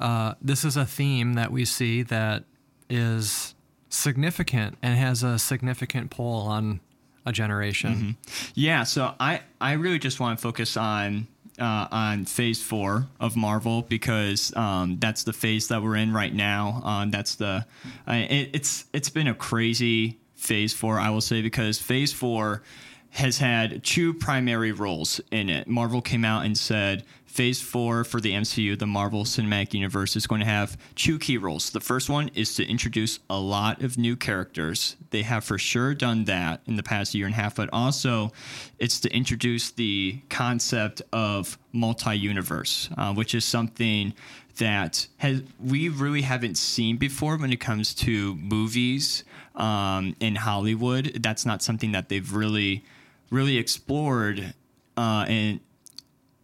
uh, 0.00 0.34
this 0.40 0.64
is 0.64 0.76
a 0.76 0.86
theme 0.86 1.34
that 1.34 1.52
we 1.52 1.64
see 1.64 2.02
that 2.02 2.44
is 2.88 3.54
significant 3.90 4.78
and 4.82 4.98
has 4.98 5.22
a 5.22 5.38
significant 5.38 6.10
pull 6.10 6.46
on 6.48 6.80
a 7.26 7.32
generation. 7.32 7.94
Mm-hmm. 7.94 8.50
Yeah, 8.54 8.84
so 8.84 9.14
I 9.20 9.42
I 9.60 9.72
really 9.72 9.98
just 9.98 10.18
want 10.18 10.38
to 10.38 10.42
focus 10.42 10.76
on 10.76 11.26
uh, 11.58 11.86
on 11.92 12.24
Phase 12.24 12.62
Four 12.62 13.06
of 13.20 13.36
Marvel 13.36 13.82
because 13.82 14.54
um, 14.56 14.98
that's 14.98 15.24
the 15.24 15.32
phase 15.32 15.68
that 15.68 15.82
we're 15.82 15.96
in 15.96 16.12
right 16.12 16.34
now. 16.34 16.80
Um, 16.82 17.10
that's 17.10 17.34
the 17.34 17.66
it, 18.08 18.50
it's 18.54 18.86
it's 18.92 19.10
been 19.10 19.28
a 19.28 19.34
crazy 19.34 20.18
Phase 20.34 20.72
Four, 20.72 20.98
I 20.98 21.10
will 21.10 21.20
say, 21.20 21.42
because 21.42 21.78
Phase 21.78 22.12
Four 22.12 22.62
has 23.10 23.38
had 23.38 23.82
two 23.82 24.14
primary 24.14 24.72
roles 24.72 25.20
in 25.30 25.50
it. 25.50 25.66
Marvel 25.68 26.00
came 26.00 26.24
out 26.24 26.46
and 26.46 26.56
said 26.56 27.04
Phase 27.30 27.60
4 27.60 28.02
for 28.02 28.20
the 28.20 28.32
MCU, 28.32 28.76
the 28.76 28.88
Marvel 28.88 29.22
Cinematic 29.22 29.72
Universe, 29.72 30.16
is 30.16 30.26
going 30.26 30.40
to 30.40 30.46
have 30.46 30.76
two 30.96 31.16
key 31.16 31.38
roles. 31.38 31.70
The 31.70 31.78
first 31.78 32.10
one 32.10 32.28
is 32.34 32.56
to 32.56 32.68
introduce 32.68 33.20
a 33.30 33.38
lot 33.38 33.82
of 33.82 33.96
new 33.96 34.16
characters. 34.16 34.96
They 35.10 35.22
have 35.22 35.44
for 35.44 35.56
sure 35.56 35.94
done 35.94 36.24
that 36.24 36.60
in 36.66 36.74
the 36.74 36.82
past 36.82 37.14
year 37.14 37.26
and 37.26 37.34
a 37.34 37.36
half, 37.36 37.54
but 37.54 37.70
also 37.72 38.32
it's 38.80 38.98
to 39.00 39.14
introduce 39.14 39.70
the 39.70 40.20
concept 40.28 41.02
of 41.12 41.56
multi 41.70 42.18
universe, 42.18 42.90
uh, 42.98 43.14
which 43.14 43.32
is 43.36 43.44
something 43.44 44.12
that 44.56 45.06
has 45.18 45.44
we 45.60 45.88
really 45.88 46.22
haven't 46.22 46.56
seen 46.56 46.96
before 46.96 47.36
when 47.36 47.52
it 47.52 47.60
comes 47.60 47.94
to 47.94 48.34
movies 48.34 49.22
um, 49.54 50.16
in 50.18 50.34
Hollywood. 50.34 51.20
That's 51.22 51.46
not 51.46 51.62
something 51.62 51.92
that 51.92 52.08
they've 52.08 52.34
really, 52.34 52.84
really 53.30 53.56
explored. 53.56 54.52
Uh, 54.96 55.24
and 55.28 55.60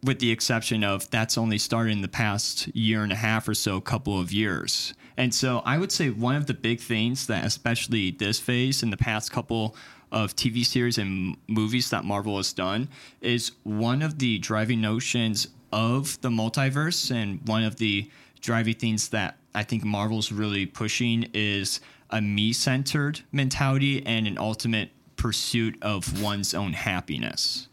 with 0.02 0.18
the 0.18 0.30
exception 0.30 0.84
of 0.84 1.10
that's 1.10 1.36
only 1.38 1.58
started 1.58 1.92
in 1.92 2.02
the 2.02 2.08
past 2.08 2.68
year 2.74 3.02
and 3.02 3.12
a 3.12 3.16
half 3.16 3.48
or 3.48 3.54
so, 3.54 3.80
couple 3.80 4.20
of 4.20 4.32
years. 4.32 4.94
And 5.16 5.34
so 5.34 5.62
I 5.64 5.78
would 5.78 5.90
say 5.90 6.10
one 6.10 6.36
of 6.36 6.46
the 6.46 6.54
big 6.54 6.80
things 6.80 7.26
that, 7.26 7.44
especially 7.44 8.10
this 8.10 8.38
phase 8.38 8.82
in 8.82 8.90
the 8.90 8.96
past 8.96 9.32
couple 9.32 9.74
of 10.12 10.36
TV 10.36 10.64
series 10.64 10.98
and 10.98 11.36
movies 11.48 11.90
that 11.90 12.04
Marvel 12.04 12.36
has 12.36 12.52
done, 12.52 12.88
is 13.20 13.52
one 13.64 14.02
of 14.02 14.18
the 14.18 14.38
driving 14.38 14.80
notions 14.80 15.48
of 15.72 16.20
the 16.20 16.28
multiverse 16.28 17.10
and 17.10 17.40
one 17.46 17.64
of 17.64 17.76
the 17.76 18.10
driving 18.40 18.74
things 18.74 19.08
that 19.08 19.38
I 19.54 19.62
think 19.62 19.84
Marvel's 19.84 20.30
really 20.30 20.66
pushing 20.66 21.28
is 21.32 21.80
a 22.10 22.20
me 22.20 22.52
centered 22.52 23.20
mentality 23.32 24.04
and 24.06 24.26
an 24.26 24.38
ultimate 24.38 24.90
pursuit 25.16 25.76
of 25.82 26.22
one's 26.22 26.54
own 26.54 26.74
happiness. 26.74 27.68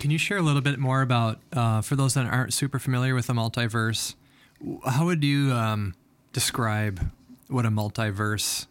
Can 0.00 0.10
you 0.10 0.16
share 0.16 0.38
a 0.38 0.42
little 0.42 0.62
bit 0.62 0.78
more 0.78 1.02
about, 1.02 1.40
uh, 1.52 1.82
for 1.82 1.94
those 1.94 2.14
that 2.14 2.24
aren't 2.24 2.54
super 2.54 2.78
familiar 2.78 3.14
with 3.14 3.26
the 3.26 3.34
multiverse, 3.34 4.14
how 4.86 5.04
would 5.04 5.22
you 5.22 5.52
um, 5.52 5.94
describe 6.32 7.10
what 7.48 7.66
a 7.66 7.68
multiverse 7.68 8.66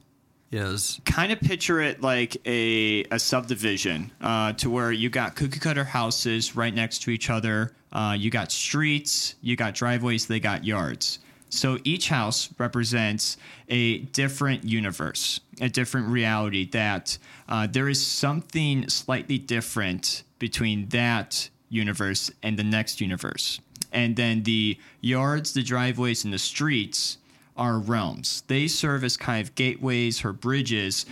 is? 0.52 1.00
Kind 1.06 1.32
of 1.32 1.40
picture 1.40 1.82
it 1.82 2.02
like 2.02 2.36
a, 2.48 3.04
a 3.12 3.20
subdivision 3.20 4.12
uh, 4.20 4.54
to 4.54 4.72
where 4.72 4.92
you 4.92 5.12
got 5.12 5.36
cookie 5.36 5.60
cutter 5.60 5.84
houses 5.84 6.56
right 6.56 6.74
next 6.74 7.04
to 7.04 7.12
each 7.12 7.30
other. 7.30 7.74
Uh, 7.94 8.16
you 8.18 8.32
got 8.32 8.52
streets, 8.52 9.36
you 9.42 9.56
got 9.56 9.76
driveways, 9.76 10.26
they 10.26 10.40
got 10.40 10.66
yards. 10.66 11.20
So 11.50 11.80
each 11.84 12.10
house 12.10 12.50
represents 12.58 13.38
a 13.68 14.00
different 14.00 14.64
universe, 14.64 15.40
a 15.60 15.70
different 15.70 16.08
reality 16.08 16.70
that 16.72 17.18
uh, 17.48 17.68
there 17.68 17.90
is 17.90 18.06
something 18.06 18.88
slightly 18.88 19.40
different 19.40 20.24
between 20.38 20.88
that 20.90 21.50
universe 21.70 22.32
and 22.44 22.58
the 22.58 22.64
next 22.64 23.02
universe. 23.02 23.60
And 23.92 24.16
then 24.16 24.44
the 24.44 24.78
yards, 25.02 25.54
the 25.54 25.64
driveways, 25.64 26.24
and 26.24 26.34
the 26.34 26.40
streets 26.40 27.18
are 27.58 27.80
realms. 27.80 28.44
They 28.48 28.68
serve 28.68 29.04
as 29.04 29.18
kind 29.18 29.46
of 29.46 29.56
gateways 29.56 30.24
or 30.24 30.34
bridges 30.34 31.06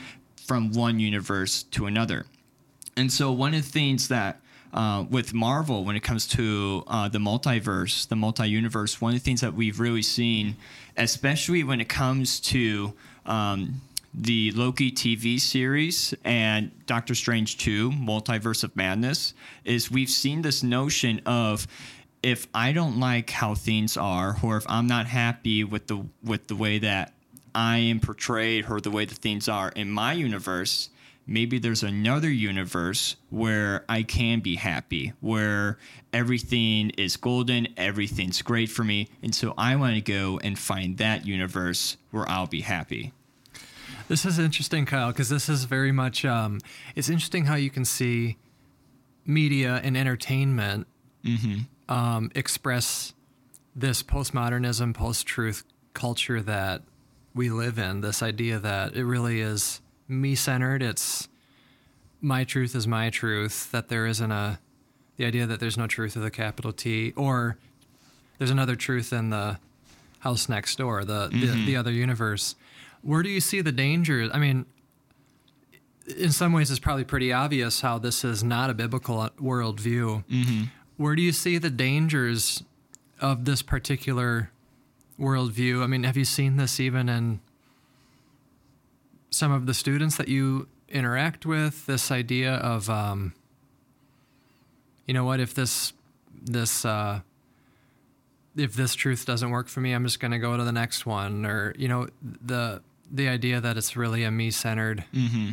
from 0.46 0.72
one 0.72 1.00
universe 1.00 1.64
to 1.64 1.88
another. 1.88 2.26
And 2.96 3.12
so, 3.12 3.32
one 3.32 3.54
of 3.54 3.64
the 3.64 3.70
things 3.70 4.08
that 4.08 4.40
uh, 4.74 5.06
with 5.10 5.34
Marvel, 5.34 5.84
when 5.84 5.96
it 5.96 6.02
comes 6.02 6.28
to 6.28 6.84
uh, 6.88 7.08
the 7.10 7.20
multiverse, 7.20 8.08
the 8.08 8.16
multi 8.16 8.48
universe, 8.48 9.00
one 9.02 9.14
of 9.14 9.20
the 9.20 9.24
things 9.24 9.42
that 9.42 9.54
we've 9.54 9.80
really 9.80 10.02
seen, 10.02 10.56
especially 10.98 11.64
when 11.64 11.80
it 11.80 11.90
comes 11.90 12.40
to 12.40 12.94
um, 13.26 13.82
the 14.14 14.52
Loki 14.52 14.92
TV 14.92 15.40
series 15.40 16.14
and 16.24 16.72
Doctor 16.86 17.16
Strange 17.16 17.58
2, 17.58 17.92
Multiverse 17.92 18.64
of 18.64 18.76
Madness, 18.76 19.34
is 19.64 19.92
we've 19.92 20.10
seen 20.10 20.42
this 20.42 20.64
notion 20.64 21.22
of 21.26 21.68
if 22.24 22.48
I 22.54 22.72
don't 22.72 23.00
like 23.00 23.30
how 23.30 23.56
things 23.56 23.96
are, 23.96 24.38
or 24.42 24.58
if 24.58 24.66
I'm 24.68 24.88
not 24.88 25.06
happy 25.06 25.64
with 25.64 25.88
the 25.88 26.06
with 26.24 26.48
the 26.48 26.56
way 26.56 26.80
that 26.80 27.14
I 27.54 27.78
am 27.78 28.00
portrayed 28.00 28.66
or 28.70 28.82
the 28.82 28.92
way 28.92 29.06
that 29.06 29.18
things 29.18 29.48
are 29.48 29.70
in 29.70 29.90
my 29.90 30.14
universe, 30.14 30.90
maybe 31.28 31.60
there's 31.60 31.84
another 31.84 32.30
universe 32.30 33.18
where 33.30 33.84
I 33.88 34.04
can 34.04 34.40
be 34.40 34.56
happy, 34.56 35.14
where 35.20 35.78
everything 36.14 36.92
is 36.92 37.18
golden, 37.18 37.68
everything's 37.78 38.42
great 38.42 38.70
for 38.70 38.84
me. 38.84 39.10
And 39.22 39.36
so 39.36 39.54
I 39.58 39.76
want 39.76 39.96
to 39.96 40.02
go 40.02 40.40
and 40.44 40.58
find 40.58 40.98
that 40.98 41.28
universe 41.28 41.98
where 42.12 42.28
I'll 42.30 42.48
be 42.48 42.62
happy. 42.62 43.14
This 44.08 44.26
is 44.26 44.40
interesting, 44.40 44.86
Kyle, 44.86 45.12
because 45.12 45.28
this 45.30 45.50
is 45.50 45.66
very 45.66 45.92
much, 45.92 46.24
um, 46.24 46.60
it's 46.96 47.10
interesting 47.10 47.46
how 47.46 47.56
you 47.56 47.70
can 47.70 47.84
see 47.84 48.38
media 49.26 49.82
and 49.84 49.98
entertainment 49.98 50.88
Mm-hmm. 51.26 51.94
um, 51.94 52.32
express 52.36 53.14
this 53.76 54.02
postmodernism, 54.02 54.94
post 54.94 55.28
truth 55.28 55.66
culture 55.94 56.42
that 56.42 56.84
we 57.34 57.50
live 57.50 57.78
in. 57.78 58.00
This 58.00 58.24
idea 58.24 58.60
that 58.60 58.96
it 58.96 59.04
really 59.04 59.42
is 59.42 59.82
me 60.08 60.36
centered. 60.36 60.82
It's 60.82 61.28
my 62.22 62.44
truth 62.44 62.76
is 62.76 62.88
my 62.88 63.10
truth. 63.10 63.72
That 63.72 63.90
there 63.90 64.06
isn't 64.06 64.32
a 64.32 64.60
the 65.18 65.26
idea 65.26 65.46
that 65.48 65.60
there's 65.60 65.78
no 65.78 65.88
truth 65.88 66.16
with 66.16 66.26
a 66.26 66.32
capital 66.32 66.72
T, 66.72 67.14
or 67.16 67.58
there's 68.38 68.52
another 68.52 68.76
truth 68.76 69.12
in 69.12 69.30
the 69.30 69.60
house 70.20 70.50
next 70.50 70.78
door, 70.78 71.04
the 71.06 71.30
the, 71.32 71.66
the 71.66 71.76
other 71.76 71.92
universe. 71.92 72.56
Where 73.02 73.24
do 73.24 73.30
you 73.30 73.42
see 73.42 73.62
the 73.62 73.72
dangers? 73.72 74.30
I 74.34 74.40
mean, 74.40 74.66
in 76.18 76.32
some 76.32 76.54
ways, 76.54 76.72
it's 76.72 76.80
probably 76.80 77.04
pretty 77.04 77.34
obvious 77.34 77.82
how 77.82 77.98
this 77.98 78.24
is 78.24 78.44
not 78.44 78.70
a 78.70 78.74
biblical 78.74 79.30
worldview. 79.42 80.24
Mm-hmm. 80.26 80.64
Where 80.98 81.16
do 81.16 81.22
you 81.22 81.32
see 81.32 81.58
the 81.58 81.70
dangers 81.70 82.64
of 83.20 83.46
this 83.46 83.62
particular 83.62 84.52
worldview? 85.20 85.84
I 85.84 85.88
mean, 85.88 86.04
have 86.04 86.18
you 86.18 86.26
seen 86.26 86.58
this 86.58 86.80
even 86.80 87.10
in 87.10 87.40
some 89.38 89.52
of 89.52 89.66
the 89.66 89.74
students 89.74 90.18
that 90.18 90.28
you 90.28 90.68
interact 90.90 91.46
with? 91.46 91.86
This 91.86 92.12
idea 92.12 92.56
of, 92.56 92.90
um, 92.90 93.34
you 95.06 95.14
know 95.14 95.24
what, 95.24 95.40
if 95.40 95.54
this 95.54 95.94
this 96.42 96.84
uh, 96.86 97.22
if 98.56 98.74
this 98.74 98.96
truth 98.96 99.26
doesn't 99.26 99.50
work 99.52 99.68
for 99.68 99.82
me, 99.82 99.94
I'm 99.94 100.04
just 100.04 100.20
going 100.20 100.32
to 100.32 100.40
go 100.40 100.58
to 100.58 100.64
the 100.64 100.72
next 100.72 101.06
one, 101.06 101.46
or 101.46 101.74
you 101.78 101.88
know, 101.88 102.08
the 102.22 102.82
the 103.12 103.28
idea 103.30 103.62
that 103.62 103.78
it's 103.78 103.96
really 103.96 104.24
a 104.24 104.32
me 104.32 104.52
centered 104.52 105.04
Mm-hmm. 105.14 105.52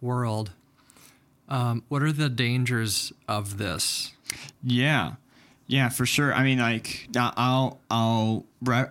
world. 0.00 0.50
Um, 1.48 1.84
what 1.88 2.02
are 2.02 2.10
the 2.12 2.28
dangers 2.28 3.12
of 3.28 3.58
this? 3.58 4.12
Yeah, 4.64 5.12
yeah, 5.68 5.88
for 5.90 6.04
sure. 6.04 6.34
I 6.34 6.42
mean, 6.42 6.58
like 6.58 7.08
I'll 7.16 7.78
I'll 7.90 8.44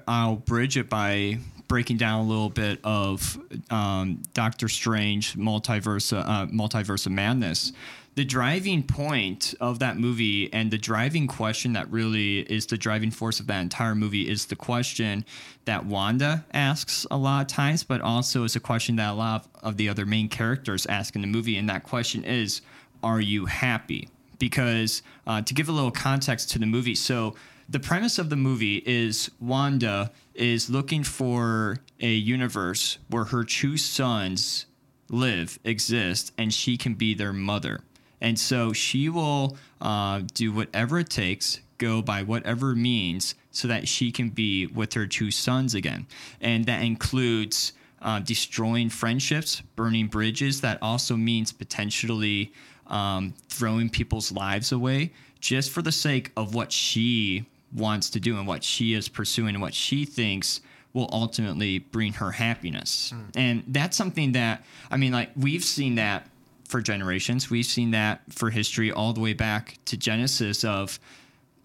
I'll 0.08 0.36
bridge 0.38 0.78
it 0.78 0.90
by 0.90 1.40
breaking 1.68 1.98
down 1.98 2.26
a 2.26 2.28
little 2.28 2.50
bit 2.50 2.80
of 2.84 3.40
um, 3.70 4.22
Doctor 4.34 4.68
Strange 4.68 5.36
multiverse 5.36 6.16
uh, 6.18 6.48
multiverse 6.48 7.06
of 7.06 7.12
madness. 7.12 7.72
The 8.16 8.24
driving 8.24 8.84
point 8.84 9.54
of 9.60 9.80
that 9.80 9.98
movie 9.98 10.52
and 10.54 10.72
the 10.72 10.78
driving 10.78 11.28
question 11.28 11.74
that 11.74 11.92
really 11.92 12.40
is 12.40 12.66
the 12.66 12.78
driving 12.78 13.12
force 13.12 13.42
of 13.42 13.48
that 13.48 13.60
entire 13.60 13.94
movie 13.94 14.30
is 14.30 14.46
the 14.46 14.56
question 14.56 15.26
that 15.66 15.86
Wanda 15.86 16.46
asks 16.54 17.06
a 17.12 17.18
lot 17.18 17.42
of 17.42 17.48
times, 17.48 17.84
but 17.84 18.00
also 18.00 18.46
is 18.46 18.56
a 18.56 18.62
question 18.62 18.96
that 18.96 19.12
a 19.12 19.14
lot 19.14 19.48
of, 19.56 19.64
of 19.64 19.78
the 19.78 19.90
other 19.90 20.06
main 20.06 20.30
characters 20.30 20.86
ask 20.86 21.16
in 21.16 21.22
the 21.22 21.28
movie. 21.28 21.58
And 21.58 21.70
that 21.70 21.84
question 21.84 22.24
is, 22.24 22.62
Are 23.04 23.20
you 23.20 23.48
happy? 23.48 24.08
because 24.40 25.02
uh, 25.28 25.42
to 25.42 25.54
give 25.54 25.70
a 25.70 25.72
little 25.72 25.92
context 25.92 26.52
to 26.52 26.60
the 26.60 26.66
movie, 26.66 26.96
so 26.96 27.36
the 27.68 27.80
premise 27.80 28.20
of 28.20 28.30
the 28.30 28.36
movie 28.36 28.84
is 28.86 29.32
Wanda 29.40 30.12
is 30.34 30.70
looking 30.70 31.04
for 31.04 31.80
a 32.00 32.12
universe 32.12 33.00
where 33.10 33.26
her 33.26 33.44
two 33.44 33.78
sons 33.78 34.66
live, 35.10 35.60
exist, 35.64 36.32
and 36.38 36.54
she 36.54 36.78
can 36.78 36.94
be 36.94 37.14
their 37.14 37.34
mother. 37.34 37.82
And 38.22 38.40
so 38.40 38.74
she 38.74 39.10
will 39.10 39.58
uh, 39.82 40.22
do 40.34 40.52
whatever 40.52 41.00
it 41.00 41.10
takes, 41.10 41.60
go 41.78 42.02
by 42.02 42.24
whatever 42.24 42.76
means, 42.76 43.36
so 43.52 43.68
that 43.68 43.88
she 43.88 44.12
can 44.12 44.30
be 44.30 44.68
with 44.68 44.94
her 44.94 45.08
two 45.08 45.32
sons 45.32 45.76
again. 45.76 46.08
And 46.42 46.66
that 46.66 46.84
includes 46.84 47.74
uh, 48.02 48.20
destroying 48.20 48.90
friendships, 48.90 49.62
burning 49.76 50.08
bridges. 50.08 50.62
That 50.62 50.78
also 50.82 51.16
means 51.16 51.52
potentially 51.52 52.52
um, 52.88 53.34
throwing 53.50 53.90
people's 53.90 54.32
lives 54.32 54.72
away 54.72 55.12
just 55.40 55.72
for 55.72 55.82
the 55.82 55.92
sake 55.92 56.32
of 56.36 56.54
what 56.56 56.72
she 56.72 57.46
wants 57.74 58.10
to 58.12 58.20
do 58.20 58.38
and 58.38 58.48
what 58.48 58.64
she 58.64 58.94
is 58.94 59.10
pursuing 59.10 59.56
and 59.56 59.62
what 59.62 59.74
she 59.74 60.06
thinks 60.06 60.62
will 60.94 61.10
ultimately 61.12 61.80
bring 61.80 62.14
her 62.14 62.32
happiness. 62.32 63.14
And 63.36 63.64
that's 63.68 63.98
something 63.98 64.32
that, 64.32 64.64
I 64.90 64.98
mean, 64.98 65.12
like, 65.12 65.30
we've 65.36 65.64
seen 65.64 65.96
that 65.96 66.30
for 66.68 66.82
generations. 66.82 67.50
We've 67.50 67.66
seen 67.66 67.92
that 67.92 68.22
for 68.30 68.50
history 68.50 68.92
all 68.92 69.14
the 69.14 69.20
way 69.20 69.34
back 69.34 69.78
to 69.86 69.98
Genesis 69.98 70.64
of 70.64 71.00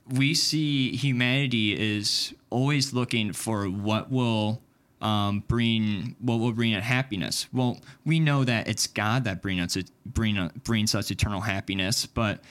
we 0.09 0.35
see 0.35 0.97
humanity 0.97 1.79
is 1.79 2.35
always 2.51 2.93
looking 2.93 3.33
for 3.33 3.67
what 3.67 4.11
will 4.11 4.61
um, 5.01 5.45
bring 5.49 6.17
what 6.21 6.41
will 6.41 6.53
bring 6.53 6.73
it 6.73 6.83
happiness. 6.83 7.47
Well, 7.53 7.79
we 8.05 8.21
know 8.21 8.45
that 8.45 8.69
it's 8.69 8.87
God 8.87 9.25
that 9.25 9.41
bring 9.41 9.61
us 9.61 9.77
bring 10.05 10.51
brings 10.65 10.95
us 10.95 11.11
eternal 11.11 11.41
happiness, 11.41 12.05
but 12.05 12.43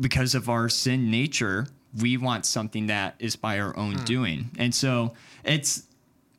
because 0.00 0.34
of 0.34 0.48
our 0.48 0.68
sin 0.68 1.10
nature, 1.10 1.68
we 2.00 2.16
want 2.16 2.46
something 2.46 2.86
that 2.86 3.14
is 3.18 3.36
by 3.36 3.60
our 3.60 3.76
own 3.76 3.96
doing, 4.04 4.50
and 4.58 4.74
so 4.74 5.14
it's 5.44 5.84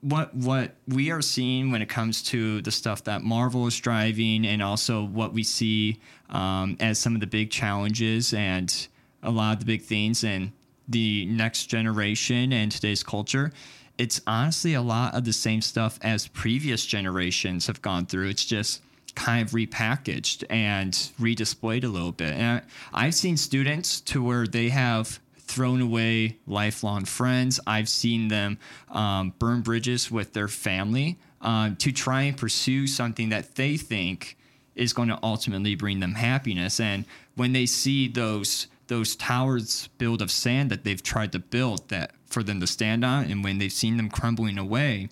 what 0.02 0.36
what 0.36 0.76
we 0.88 1.10
are 1.12 1.22
seeing 1.22 1.72
when 1.72 1.82
it 1.82 1.90
comes 1.90 2.22
to 2.22 2.62
the 2.62 2.72
stuff 2.72 3.04
that 3.06 3.24
Marvel 3.24 3.66
is 3.68 3.78
driving, 3.80 4.46
and 4.46 4.62
also 4.62 5.04
what 5.04 5.34
we 5.34 5.44
see 5.44 6.00
um, 6.30 6.78
as 6.80 7.00
some 7.00 7.16
of 7.16 7.22
the 7.22 7.28
big 7.28 7.50
challenges 7.50 8.34
and 8.34 8.88
a 9.24 9.32
lot 9.32 9.54
of 9.54 9.60
the 9.60 9.66
big 9.66 9.82
things 9.82 10.24
and 10.24 10.52
the 10.88 11.26
next 11.26 11.66
generation 11.66 12.54
and 12.54 12.72
today's 12.72 13.04
culture. 13.04 13.52
It's 13.98 14.22
honestly 14.28 14.74
a 14.74 14.82
lot 14.82 15.16
of 15.16 15.24
the 15.24 15.34
same 15.34 15.62
stuff 15.62 15.98
as 16.02 16.28
previous 16.28 16.86
generations 16.86 17.68
have 17.68 17.82
gone 17.82 18.06
through. 18.06 18.28
It's 18.30 18.46
just 18.46 18.82
kind 19.16 19.48
of 19.48 19.54
repackaged 19.54 20.44
and 20.50 20.94
redisplayed 21.20 21.84
a 21.84 21.88
little 21.88 22.12
bit. 22.12 22.34
And 22.34 22.62
I, 22.94 23.06
I've 23.06 23.16
seen 23.16 23.38
students 23.38 24.02
to 24.02 24.22
where 24.22 24.46
they 24.46 24.70
have 24.70 25.20
thrown 25.48 25.82
away 25.82 26.38
lifelong 26.48 27.06
friends. 27.06 27.60
I've 27.66 27.90
seen 27.90 28.28
them 28.28 28.58
um, 28.90 29.34
burn 29.40 29.62
bridges 29.62 30.12
with 30.12 30.34
their 30.34 30.48
family 30.48 31.18
um, 31.42 31.76
to 31.78 31.92
try 31.92 32.24
and 32.24 32.38
pursue 32.38 32.88
something 32.88 33.30
that 33.30 33.56
they 33.56 33.78
think 33.78 34.38
is 34.76 34.94
going 34.94 35.10
to 35.10 35.20
ultimately 35.24 35.76
bring 35.76 36.00
them 36.00 36.16
happiness. 36.16 36.80
And 36.80 37.06
when 37.36 37.54
they 37.54 37.66
see 37.66 38.08
those 38.08 38.68
those 38.88 39.16
towers 39.16 39.90
built 39.98 40.22
of 40.22 40.30
sand 40.30 40.70
that 40.70 40.84
they've 40.84 41.02
tried 41.02 41.32
to 41.32 41.40
build 41.40 41.90
that 41.90 42.12
for 42.28 42.44
them 42.44 42.60
to 42.60 42.68
stand 42.68 43.04
on, 43.04 43.26
and 43.26 43.44
when 43.44 43.58
they've 43.58 43.72
seen 43.72 43.98
them 43.98 44.10
crumbling 44.10 44.60
away, 44.60 45.10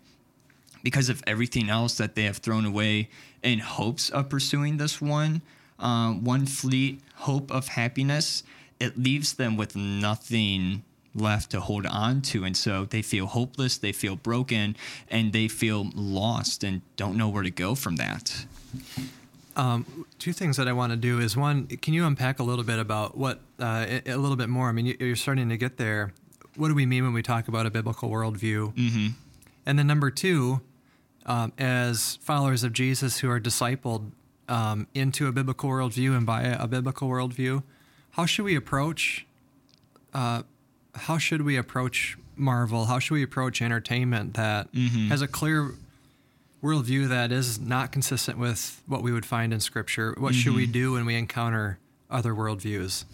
because 0.83 1.09
of 1.09 1.23
everything 1.25 1.71
else 1.71 1.97
that 1.97 2.13
they 2.13 2.23
have 2.23 2.37
thrown 2.37 2.65
away 2.65 3.09
in 3.41 3.57
hopes 3.57 4.11
of 4.11 4.29
pursuing 4.29 4.77
this 4.77 5.01
one 5.01 5.41
um, 5.79 6.23
one 6.23 6.45
fleet 6.45 7.01
hope 7.15 7.51
of 7.51 7.67
happiness, 7.69 8.43
it 8.79 8.97
leaves 8.97 9.33
them 9.33 9.57
with 9.57 9.75
nothing 9.75 10.83
left 11.15 11.51
to 11.51 11.59
hold 11.59 11.85
on 11.85 12.21
to. 12.21 12.43
And 12.43 12.57
so 12.57 12.85
they 12.85 13.01
feel 13.01 13.27
hopeless, 13.27 13.77
they 13.77 13.91
feel 13.91 14.15
broken, 14.15 14.75
and 15.09 15.31
they 15.31 15.47
feel 15.47 15.89
lost 15.93 16.63
and 16.63 16.81
don't 16.95 17.15
know 17.17 17.29
where 17.29 17.43
to 17.43 17.51
go 17.51 17.75
from 17.75 17.97
that. 17.97 18.45
Um, 19.55 20.05
two 20.17 20.33
things 20.33 20.57
that 20.57 20.67
I 20.67 20.73
want 20.73 20.91
to 20.91 20.97
do 20.97 21.19
is 21.19 21.37
one, 21.37 21.67
can 21.67 21.93
you 21.93 22.05
unpack 22.07 22.39
a 22.39 22.43
little 22.43 22.63
bit 22.63 22.79
about 22.79 23.15
what 23.15 23.39
uh, 23.59 23.85
a, 23.87 24.11
a 24.13 24.17
little 24.17 24.35
bit 24.37 24.49
more? 24.49 24.67
I 24.69 24.71
mean, 24.71 24.87
you- 24.87 24.97
you're 24.99 25.15
starting 25.15 25.49
to 25.49 25.57
get 25.57 25.77
there. 25.77 26.13
What 26.55 26.69
do 26.69 26.73
we 26.75 26.85
mean 26.87 27.03
when 27.03 27.13
we 27.13 27.21
talk 27.21 27.47
about 27.47 27.65
a 27.67 27.69
biblical 27.69 28.09
worldview? 28.09 28.73
Mm-hmm. 28.73 29.07
And 29.67 29.79
then 29.79 29.85
number 29.87 30.09
two, 30.09 30.61
um, 31.27 31.53
as 31.59 32.17
followers 32.21 32.63
of 32.63 32.73
Jesus 32.73 33.19
who 33.19 33.29
are 33.29 33.39
discipled 33.39 34.11
um, 34.49 34.87
into 34.95 35.27
a 35.27 35.31
biblical 35.31 35.69
worldview 35.69 36.17
and 36.17 36.25
by 36.25 36.41
a 36.43 36.67
biblical 36.67 37.07
worldview, 37.07 37.61
how 38.13 38.25
should 38.25 38.45
we 38.45 38.55
approach? 38.55 39.25
Uh, 40.13 40.43
how 40.95 41.17
should 41.17 41.41
we 41.41 41.57
approach 41.57 42.17
Marvel? 42.35 42.85
How 42.85 42.99
should 42.99 43.15
we 43.15 43.23
approach 43.23 43.61
entertainment 43.61 44.33
that 44.35 44.71
Mhm. 44.73 45.07
has 45.09 45.21
a 45.21 45.27
clear 45.27 45.73
worldview 46.63 47.09
that 47.09 47.31
is 47.31 47.59
not 47.59 47.91
consistent 47.91 48.37
with 48.37 48.81
what 48.85 49.01
we 49.03 49.11
would 49.11 49.25
find 49.25 49.51
in 49.53 49.59
Scripture? 49.59 50.15
What 50.17 50.33
should 50.35 50.53
we 50.55 50.65
do 50.65 50.93
when 50.93 51.05
we 51.05 51.15
encounter 51.15 51.77
other 52.09 52.33
worldviews? 52.33 53.05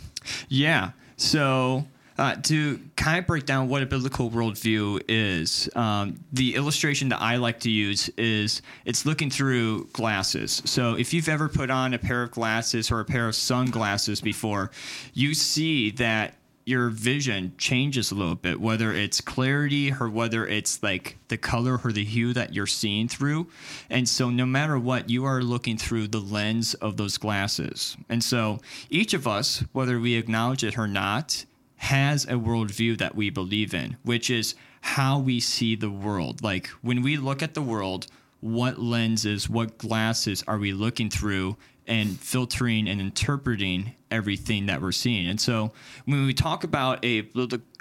Yeah. 0.49 0.91
So 1.17 1.87
uh, 2.19 2.35
to 2.35 2.77
kind 2.97 3.17
of 3.17 3.25
break 3.25 3.45
down 3.45 3.69
what 3.69 3.81
a 3.81 3.85
biblical 3.85 4.29
worldview 4.29 5.01
is, 5.07 5.69
um, 5.73 6.19
the 6.33 6.53
illustration 6.53 7.07
that 7.07 7.21
I 7.21 7.37
like 7.37 7.61
to 7.61 7.71
use 7.71 8.09
is 8.17 8.61
it's 8.83 9.05
looking 9.05 9.29
through 9.29 9.85
glasses. 9.93 10.61
So 10.65 10.95
if 10.95 11.13
you've 11.13 11.29
ever 11.29 11.47
put 11.47 11.69
on 11.69 11.93
a 11.93 11.97
pair 11.97 12.21
of 12.21 12.31
glasses 12.31 12.91
or 12.91 12.99
a 12.99 13.05
pair 13.05 13.29
of 13.29 13.35
sunglasses 13.35 14.19
before, 14.19 14.69
you 15.13 15.33
see 15.33 15.91
that 15.91 16.33
your 16.65 16.89
vision 16.89 17.53
changes 17.57 18.11
a 18.11 18.15
little 18.15 18.35
bit, 18.35 18.59
whether 18.59 18.93
it's 18.93 19.21
clarity 19.21 19.91
or 19.97 20.09
whether 20.09 20.45
it's 20.45 20.83
like 20.83 21.17
the 21.29 21.37
color 21.37 21.79
or 21.83 21.93
the 21.93 22.03
hue 22.03 22.33
that 22.33 22.53
you're 22.53 22.67
seeing 22.67 23.07
through. 23.07 23.47
And 23.89 24.07
so, 24.07 24.29
no 24.29 24.45
matter 24.45 24.77
what, 24.77 25.09
you 25.09 25.23
are 25.23 25.41
looking 25.41 25.77
through 25.77 26.09
the 26.09 26.19
lens 26.19 26.73
of 26.75 26.97
those 26.97 27.17
glasses. 27.17 27.95
And 28.09 28.21
so, 28.21 28.59
each 28.89 29.15
of 29.15 29.25
us, 29.25 29.63
whether 29.71 29.99
we 29.99 30.15
acknowledge 30.15 30.63
it 30.63 30.77
or 30.77 30.87
not, 30.87 31.45
has 31.79 32.25
a 32.25 32.33
worldview 32.33 32.97
that 32.97 33.15
we 33.15 33.29
believe 33.29 33.73
in, 33.73 33.95
which 34.03 34.29
is 34.29 34.53
how 34.81 35.17
we 35.17 35.39
see 35.39 35.75
the 35.75 35.89
world. 35.89 36.43
Like 36.43 36.67
when 36.81 37.01
we 37.01 37.15
look 37.15 37.41
at 37.41 37.53
the 37.53 37.61
world, 37.61 38.07
what 38.41 38.79
lenses, 38.79 39.49
what 39.49 39.77
glasses 39.77 40.43
are 40.45 40.57
we 40.57 40.73
looking 40.73 41.09
through 41.09 41.55
and 41.87 42.19
filtering 42.19 42.87
and 42.87 42.99
interpreting 42.99 43.93
everything 44.11 44.65
that 44.65 44.81
we're 44.81 44.91
seeing? 44.91 45.25
And 45.27 45.39
so 45.39 45.71
when 46.03 46.25
we 46.25 46.33
talk 46.33 46.65
about 46.65 47.03
a, 47.05 47.19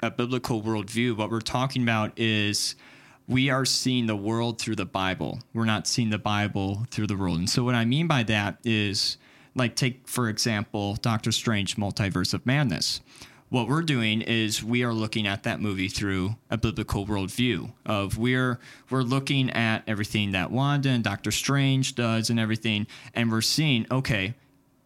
a 0.01 0.11
biblical 0.11 0.61
worldview, 0.61 1.17
what 1.17 1.29
we're 1.29 1.41
talking 1.41 1.83
about 1.83 2.17
is 2.17 2.75
we 3.27 3.49
are 3.49 3.65
seeing 3.65 4.07
the 4.07 4.15
world 4.15 4.61
through 4.61 4.77
the 4.77 4.85
Bible. 4.85 5.39
We're 5.53 5.65
not 5.65 5.87
seeing 5.87 6.09
the 6.09 6.17
Bible 6.17 6.85
through 6.89 7.07
the 7.07 7.17
world. 7.17 7.39
And 7.39 7.49
so 7.49 7.65
what 7.65 7.75
I 7.75 7.83
mean 7.83 8.07
by 8.07 8.23
that 8.23 8.59
is 8.63 9.17
like 9.55 9.75
take 9.75 10.07
for 10.07 10.29
example 10.29 10.95
Doctor 11.01 11.31
Strange 11.31 11.75
Multiverse 11.75 12.33
of 12.33 12.45
Madness 12.45 13.01
what 13.49 13.67
we're 13.67 13.81
doing 13.81 14.21
is 14.21 14.63
we 14.63 14.83
are 14.83 14.93
looking 14.93 15.25
at 15.25 15.43
that 15.43 15.59
movie 15.59 15.87
through 15.87 16.35
a 16.49 16.57
biblical 16.57 17.05
worldview 17.05 17.71
of 17.85 18.17
we're 18.17 18.59
we're 18.89 19.01
looking 19.01 19.49
at 19.49 19.83
everything 19.87 20.31
that 20.31 20.51
Wanda 20.51 20.89
and 20.89 21.03
Doctor 21.03 21.31
Strange 21.31 21.95
does 21.95 22.29
and 22.29 22.39
everything, 22.39 22.87
and 23.13 23.31
we're 23.31 23.41
seeing 23.41 23.87
okay, 23.91 24.35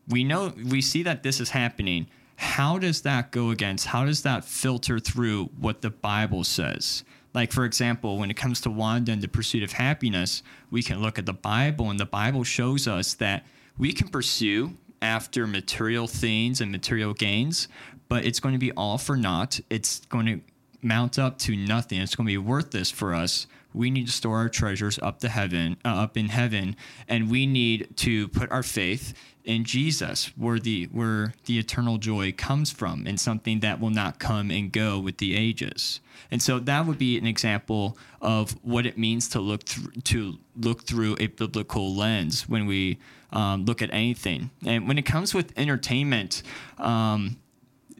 we 0.07 0.23
know 0.23 0.53
we 0.69 0.81
see 0.81 1.03
that 1.03 1.23
this 1.23 1.39
is 1.39 1.49
happening. 1.49 2.07
How 2.37 2.79
does 2.79 3.01
that 3.01 3.31
go 3.31 3.51
against? 3.51 3.87
How 3.87 4.05
does 4.05 4.23
that 4.23 4.45
filter 4.45 4.97
through 4.99 5.45
what 5.59 5.81
the 5.81 5.89
Bible 5.89 6.43
says? 6.43 7.03
Like 7.33 7.51
for 7.51 7.65
example, 7.65 8.17
when 8.17 8.31
it 8.31 8.37
comes 8.37 8.61
to 8.61 8.69
Wanda 8.69 9.11
and 9.11 9.21
the 9.21 9.27
pursuit 9.27 9.63
of 9.63 9.73
happiness, 9.73 10.41
we 10.71 10.83
can 10.83 11.01
look 11.01 11.19
at 11.19 11.25
the 11.25 11.33
Bible, 11.33 11.89
and 11.89 11.99
the 11.99 12.05
Bible 12.05 12.43
shows 12.43 12.87
us 12.87 13.13
that 13.15 13.45
we 13.77 13.91
can 13.91 14.07
pursue 14.07 14.77
after 15.03 15.45
material 15.45 16.07
things 16.07 16.61
and 16.61 16.71
material 16.71 17.13
gains, 17.13 17.67
but 18.07 18.25
it's 18.25 18.39
going 18.39 18.53
to 18.53 18.59
be 18.59 18.71
all 18.73 18.97
for 18.97 19.17
naught. 19.17 19.59
It's 19.69 20.01
going 20.05 20.25
to 20.25 20.41
mount 20.81 21.17
up 21.17 21.37
to 21.39 21.55
nothing. 21.55 22.01
It's 22.01 22.15
going 22.15 22.27
to 22.27 22.31
be 22.31 22.37
worthless 22.37 22.91
for 22.91 23.13
us. 23.13 23.47
We 23.73 23.89
need 23.89 24.05
to 24.05 24.11
store 24.11 24.37
our 24.37 24.49
treasures 24.49 24.99
up 25.01 25.19
to 25.19 25.29
heaven, 25.29 25.77
uh, 25.83 25.89
up 25.89 26.15
in 26.15 26.27
heaven, 26.27 26.75
and 27.07 27.31
we 27.31 27.47
need 27.47 27.97
to 27.97 28.27
put 28.27 28.51
our 28.51 28.61
faith 28.61 29.13
in 29.43 29.65
Jesus, 29.65 30.27
where 30.37 30.59
the 30.59 30.85
where 30.91 31.33
the 31.45 31.57
eternal 31.59 31.97
joy 31.97 32.31
comes 32.31 32.71
from, 32.71 33.05
and 33.07 33.19
something 33.19 33.59
that 33.61 33.79
will 33.79 33.89
not 33.89 34.19
come 34.19 34.51
and 34.51 34.71
go 34.71 34.99
with 34.99 35.17
the 35.17 35.35
ages. 35.35 35.99
And 36.31 36.41
so 36.41 36.59
that 36.59 36.85
would 36.85 36.97
be 36.97 37.17
an 37.17 37.25
example 37.25 37.97
of 38.21 38.51
what 38.63 38.85
it 38.85 38.97
means 38.97 39.27
to 39.29 39.39
look 39.39 39.63
through 39.63 39.91
to 40.03 40.37
look 40.55 40.83
through 40.83 41.17
a 41.19 41.27
biblical 41.27 41.95
lens 41.95 42.47
when 42.47 42.67
we 42.67 42.99
um, 43.31 43.65
look 43.65 43.81
at 43.81 43.91
anything. 43.91 44.51
And 44.65 44.87
when 44.87 44.97
it 44.97 45.05
comes 45.05 45.33
with 45.33 45.51
entertainment, 45.57 46.43
um, 46.77 47.37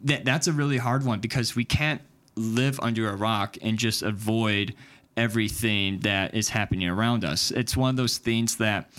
that 0.04 0.26
that's 0.26 0.48
a 0.48 0.54
really 0.54 0.78
hard 0.78 1.06
one 1.06 1.20
because 1.20 1.56
we 1.56 1.66
can't 1.66 2.02
live 2.36 2.80
under 2.82 3.10
a 3.10 3.16
rock 3.16 3.58
and 3.62 3.78
just 3.78 4.02
avoid 4.02 4.74
everything 5.16 6.00
that 6.00 6.34
is 6.34 6.50
happening 6.50 6.88
around 6.88 7.24
us. 7.24 7.52
It's 7.52 7.78
one 7.78 7.92
of 7.92 7.96
those 7.96 8.18
things 8.18 8.58
that 8.58 8.89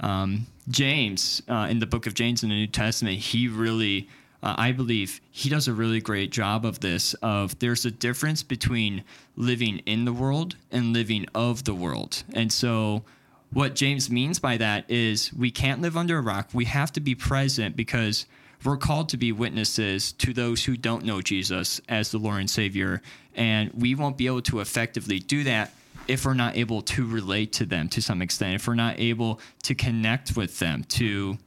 um, 0.00 0.46
James, 0.68 1.42
uh, 1.48 1.66
in 1.70 1.78
the 1.78 1.86
book 1.86 2.06
of 2.06 2.14
James 2.14 2.42
in 2.42 2.48
the 2.48 2.54
New 2.54 2.66
Testament, 2.66 3.18
he 3.18 3.48
really, 3.48 4.08
uh, 4.42 4.54
I 4.56 4.72
believe, 4.72 5.20
he 5.30 5.48
does 5.48 5.68
a 5.68 5.72
really 5.72 6.00
great 6.00 6.30
job 6.30 6.64
of 6.64 6.80
this. 6.80 7.14
Of 7.14 7.58
there's 7.58 7.84
a 7.84 7.90
difference 7.90 8.42
between 8.42 9.04
living 9.36 9.78
in 9.86 10.04
the 10.04 10.12
world 10.12 10.56
and 10.70 10.92
living 10.92 11.26
of 11.34 11.64
the 11.64 11.74
world, 11.74 12.22
and 12.34 12.52
so 12.52 13.04
what 13.52 13.76
James 13.76 14.10
means 14.10 14.40
by 14.40 14.56
that 14.56 14.90
is 14.90 15.32
we 15.32 15.50
can't 15.50 15.80
live 15.80 15.96
under 15.96 16.18
a 16.18 16.22
rock. 16.22 16.48
We 16.52 16.64
have 16.64 16.92
to 16.92 17.00
be 17.00 17.14
present 17.14 17.76
because 17.76 18.26
we're 18.64 18.76
called 18.76 19.08
to 19.10 19.16
be 19.16 19.32
witnesses 19.32 20.12
to 20.12 20.32
those 20.32 20.64
who 20.64 20.76
don't 20.76 21.04
know 21.04 21.20
Jesus 21.20 21.80
as 21.88 22.10
the 22.10 22.18
Lord 22.18 22.40
and 22.40 22.50
Savior. 22.50 23.02
And 23.34 23.70
we 23.72 23.94
won't 23.94 24.16
be 24.16 24.26
able 24.26 24.42
to 24.42 24.60
effectively 24.60 25.18
do 25.18 25.44
that 25.44 25.72
if 26.06 26.24
we're 26.24 26.34
not 26.34 26.56
able 26.56 26.82
to 26.82 27.06
relate 27.06 27.52
to 27.54 27.66
them 27.66 27.88
to 27.88 28.02
some 28.02 28.20
extent, 28.22 28.54
if 28.54 28.66
we're 28.66 28.74
not 28.74 28.98
able 28.98 29.40
to 29.62 29.74
connect 29.74 30.36
with 30.36 30.58
them, 30.58 30.84
to 30.84 31.38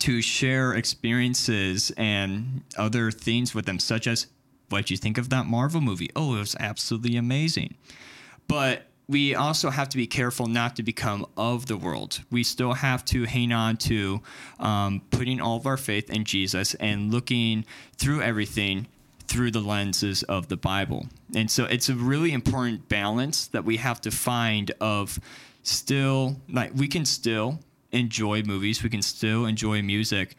to 0.00 0.20
share 0.20 0.74
experiences 0.74 1.90
and 1.96 2.62
other 2.76 3.10
things 3.10 3.54
with 3.54 3.64
them, 3.64 3.78
such 3.78 4.06
as 4.06 4.26
what 4.68 4.90
you 4.90 4.96
think 4.96 5.16
of 5.18 5.30
that 5.30 5.46
Marvel 5.46 5.80
movie. 5.80 6.10
Oh, 6.14 6.36
it 6.36 6.40
was 6.40 6.56
absolutely 6.60 7.16
amazing. 7.16 7.74
But 8.48 8.87
we 9.08 9.34
also 9.34 9.70
have 9.70 9.88
to 9.88 9.96
be 9.96 10.06
careful 10.06 10.46
not 10.46 10.76
to 10.76 10.82
become 10.82 11.26
of 11.36 11.66
the 11.66 11.76
world. 11.76 12.20
We 12.30 12.44
still 12.44 12.74
have 12.74 13.04
to 13.06 13.24
hang 13.24 13.52
on 13.52 13.78
to 13.78 14.20
um, 14.60 15.00
putting 15.10 15.40
all 15.40 15.56
of 15.56 15.66
our 15.66 15.78
faith 15.78 16.10
in 16.10 16.24
Jesus 16.24 16.74
and 16.74 17.10
looking 17.10 17.64
through 17.96 18.20
everything 18.20 18.86
through 19.26 19.50
the 19.50 19.60
lenses 19.60 20.22
of 20.24 20.48
the 20.48 20.56
Bible. 20.56 21.06
And 21.34 21.50
so 21.50 21.64
it's 21.64 21.88
a 21.88 21.94
really 21.94 22.32
important 22.32 22.88
balance 22.88 23.46
that 23.48 23.64
we 23.64 23.78
have 23.78 24.00
to 24.02 24.10
find 24.10 24.72
of 24.80 25.18
still 25.62 26.36
like 26.50 26.72
we 26.74 26.88
can 26.88 27.04
still 27.04 27.60
enjoy 27.92 28.42
movies, 28.42 28.82
we 28.82 28.90
can 28.90 29.02
still 29.02 29.46
enjoy 29.46 29.82
music, 29.82 30.36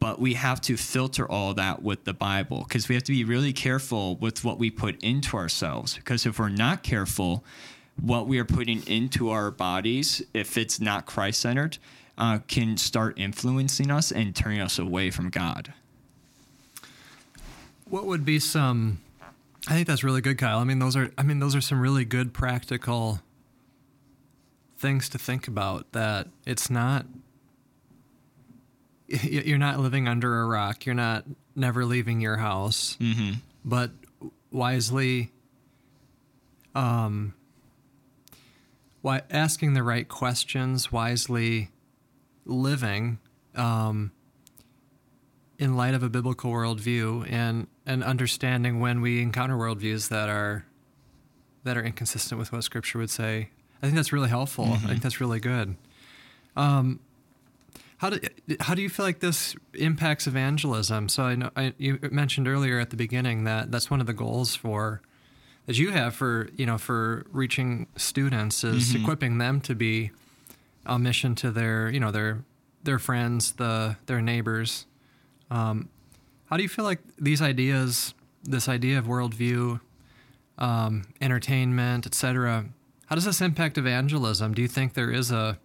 but 0.00 0.20
we 0.20 0.34
have 0.34 0.60
to 0.60 0.76
filter 0.76 1.28
all 1.30 1.54
that 1.54 1.82
with 1.82 2.04
the 2.04 2.12
Bible 2.12 2.64
because 2.66 2.88
we 2.88 2.94
have 2.96 3.04
to 3.04 3.12
be 3.12 3.24
really 3.24 3.52
careful 3.52 4.16
with 4.16 4.44
what 4.44 4.58
we 4.58 4.70
put 4.70 5.00
into 5.02 5.36
ourselves 5.36 5.94
because 5.94 6.26
if 6.26 6.38
we're 6.38 6.48
not 6.48 6.82
careful, 6.82 7.44
what 8.00 8.26
we 8.26 8.38
are 8.38 8.44
putting 8.44 8.86
into 8.86 9.30
our 9.30 9.50
bodies, 9.50 10.22
if 10.34 10.56
it's 10.56 10.80
not 10.80 11.06
Christ 11.06 11.40
centered, 11.40 11.78
uh, 12.18 12.38
can 12.48 12.76
start 12.76 13.18
influencing 13.18 13.90
us 13.90 14.12
and 14.12 14.34
turning 14.34 14.60
us 14.60 14.78
away 14.78 15.10
from 15.10 15.30
God. 15.30 15.72
What 17.84 18.06
would 18.06 18.24
be 18.24 18.38
some? 18.38 19.00
I 19.68 19.74
think 19.74 19.86
that's 19.86 20.02
really 20.02 20.20
good, 20.20 20.38
Kyle. 20.38 20.58
I 20.58 20.64
mean, 20.64 20.78
those 20.78 20.96
are. 20.96 21.10
I 21.18 21.22
mean, 21.22 21.38
those 21.38 21.54
are 21.54 21.60
some 21.60 21.80
really 21.80 22.04
good 22.04 22.32
practical 22.32 23.20
things 24.78 25.08
to 25.10 25.18
think 25.18 25.46
about. 25.46 25.92
That 25.92 26.28
it's 26.46 26.70
not. 26.70 27.06
You're 29.08 29.58
not 29.58 29.78
living 29.78 30.08
under 30.08 30.40
a 30.40 30.46
rock. 30.46 30.86
You're 30.86 30.94
not 30.94 31.24
never 31.54 31.84
leaving 31.84 32.20
your 32.20 32.38
house. 32.38 32.96
Mm-hmm. 32.98 33.32
But 33.64 33.90
wisely, 34.50 35.30
um, 36.74 37.34
why 39.02 39.22
asking 39.30 39.74
the 39.74 39.82
right 39.82 40.08
questions, 40.08 40.90
wisely 40.90 41.70
living 42.44 43.18
um, 43.54 44.12
in 45.58 45.76
light 45.76 45.94
of 45.94 46.02
a 46.02 46.08
biblical 46.08 46.50
worldview, 46.50 47.30
and 47.30 47.66
and 47.84 48.02
understanding 48.02 48.80
when 48.80 49.00
we 49.00 49.20
encounter 49.20 49.56
worldviews 49.56 50.08
that 50.08 50.28
are 50.28 50.64
that 51.64 51.76
are 51.76 51.82
inconsistent 51.82 52.38
with 52.38 52.52
what 52.52 52.64
Scripture 52.64 52.98
would 52.98 53.10
say. 53.10 53.50
I 53.82 53.86
think 53.86 53.96
that's 53.96 54.12
really 54.12 54.28
helpful. 54.28 54.66
Mm-hmm. 54.66 54.86
I 54.86 54.90
think 54.90 55.02
that's 55.02 55.20
really 55.20 55.40
good. 55.40 55.76
Um, 56.56 57.00
how 57.98 58.10
do 58.10 58.20
how 58.60 58.74
do 58.74 58.82
you 58.82 58.88
feel 58.88 59.04
like 59.04 59.20
this 59.20 59.54
impacts 59.74 60.26
evangelism? 60.26 61.08
So 61.08 61.24
I 61.24 61.34
know 61.34 61.50
I, 61.56 61.72
you 61.78 61.98
mentioned 62.10 62.48
earlier 62.48 62.78
at 62.78 62.90
the 62.90 62.96
beginning 62.96 63.44
that 63.44 63.70
that's 63.70 63.90
one 63.90 64.00
of 64.00 64.06
the 64.06 64.12
goals 64.12 64.54
for 64.54 65.02
that 65.66 65.78
you 65.78 65.90
have 65.90 66.14
for 66.14 66.48
you 66.56 66.66
know 66.66 66.78
for 66.78 67.24
reaching 67.30 67.86
students 67.96 68.64
is 68.64 68.88
mm-hmm. 68.88 69.02
equipping 69.02 69.38
them 69.38 69.60
to 69.62 69.74
be 69.74 70.10
a 70.86 70.98
mission 70.98 71.34
to 71.36 71.50
their 71.50 71.90
you 71.90 72.00
know 72.00 72.10
their 72.10 72.44
their 72.82 72.98
friends 72.98 73.52
the 73.52 73.96
their 74.06 74.20
neighbors. 74.20 74.86
Um, 75.50 75.88
how 76.46 76.56
do 76.56 76.62
you 76.62 76.68
feel 76.68 76.84
like 76.84 77.00
these 77.18 77.42
ideas 77.42 78.14
this 78.42 78.68
idea 78.68 78.98
of 78.98 79.06
worldview 79.06 79.80
um, 80.58 81.04
entertainment 81.20 82.06
etc 82.06 82.66
how 83.12 83.14
does 83.14 83.26
this 83.26 83.42
impact 83.42 83.76
evangelism? 83.76 84.54
Do 84.54 84.62
you 84.62 84.68
think 84.68 84.94
there 84.94 85.10
is 85.10 85.30
a 85.30 85.58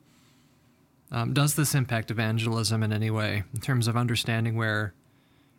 um, 1.14 1.32
does 1.32 1.56
this 1.56 1.74
impact 1.74 2.12
evangelism 2.12 2.84
in 2.84 2.92
any 2.92 3.10
way 3.10 3.44
in 3.54 3.62
terms 3.62 3.88
of 3.88 3.96
understanding 3.96 4.58
where 4.58 4.94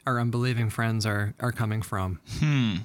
our 0.05 0.21
unbelieving 0.21 0.69
friends 0.69 1.07
are 1.07 1.33
are 1.41 1.51
coming 1.51 1.81
from? 1.81 2.21
Hmm 2.41 2.77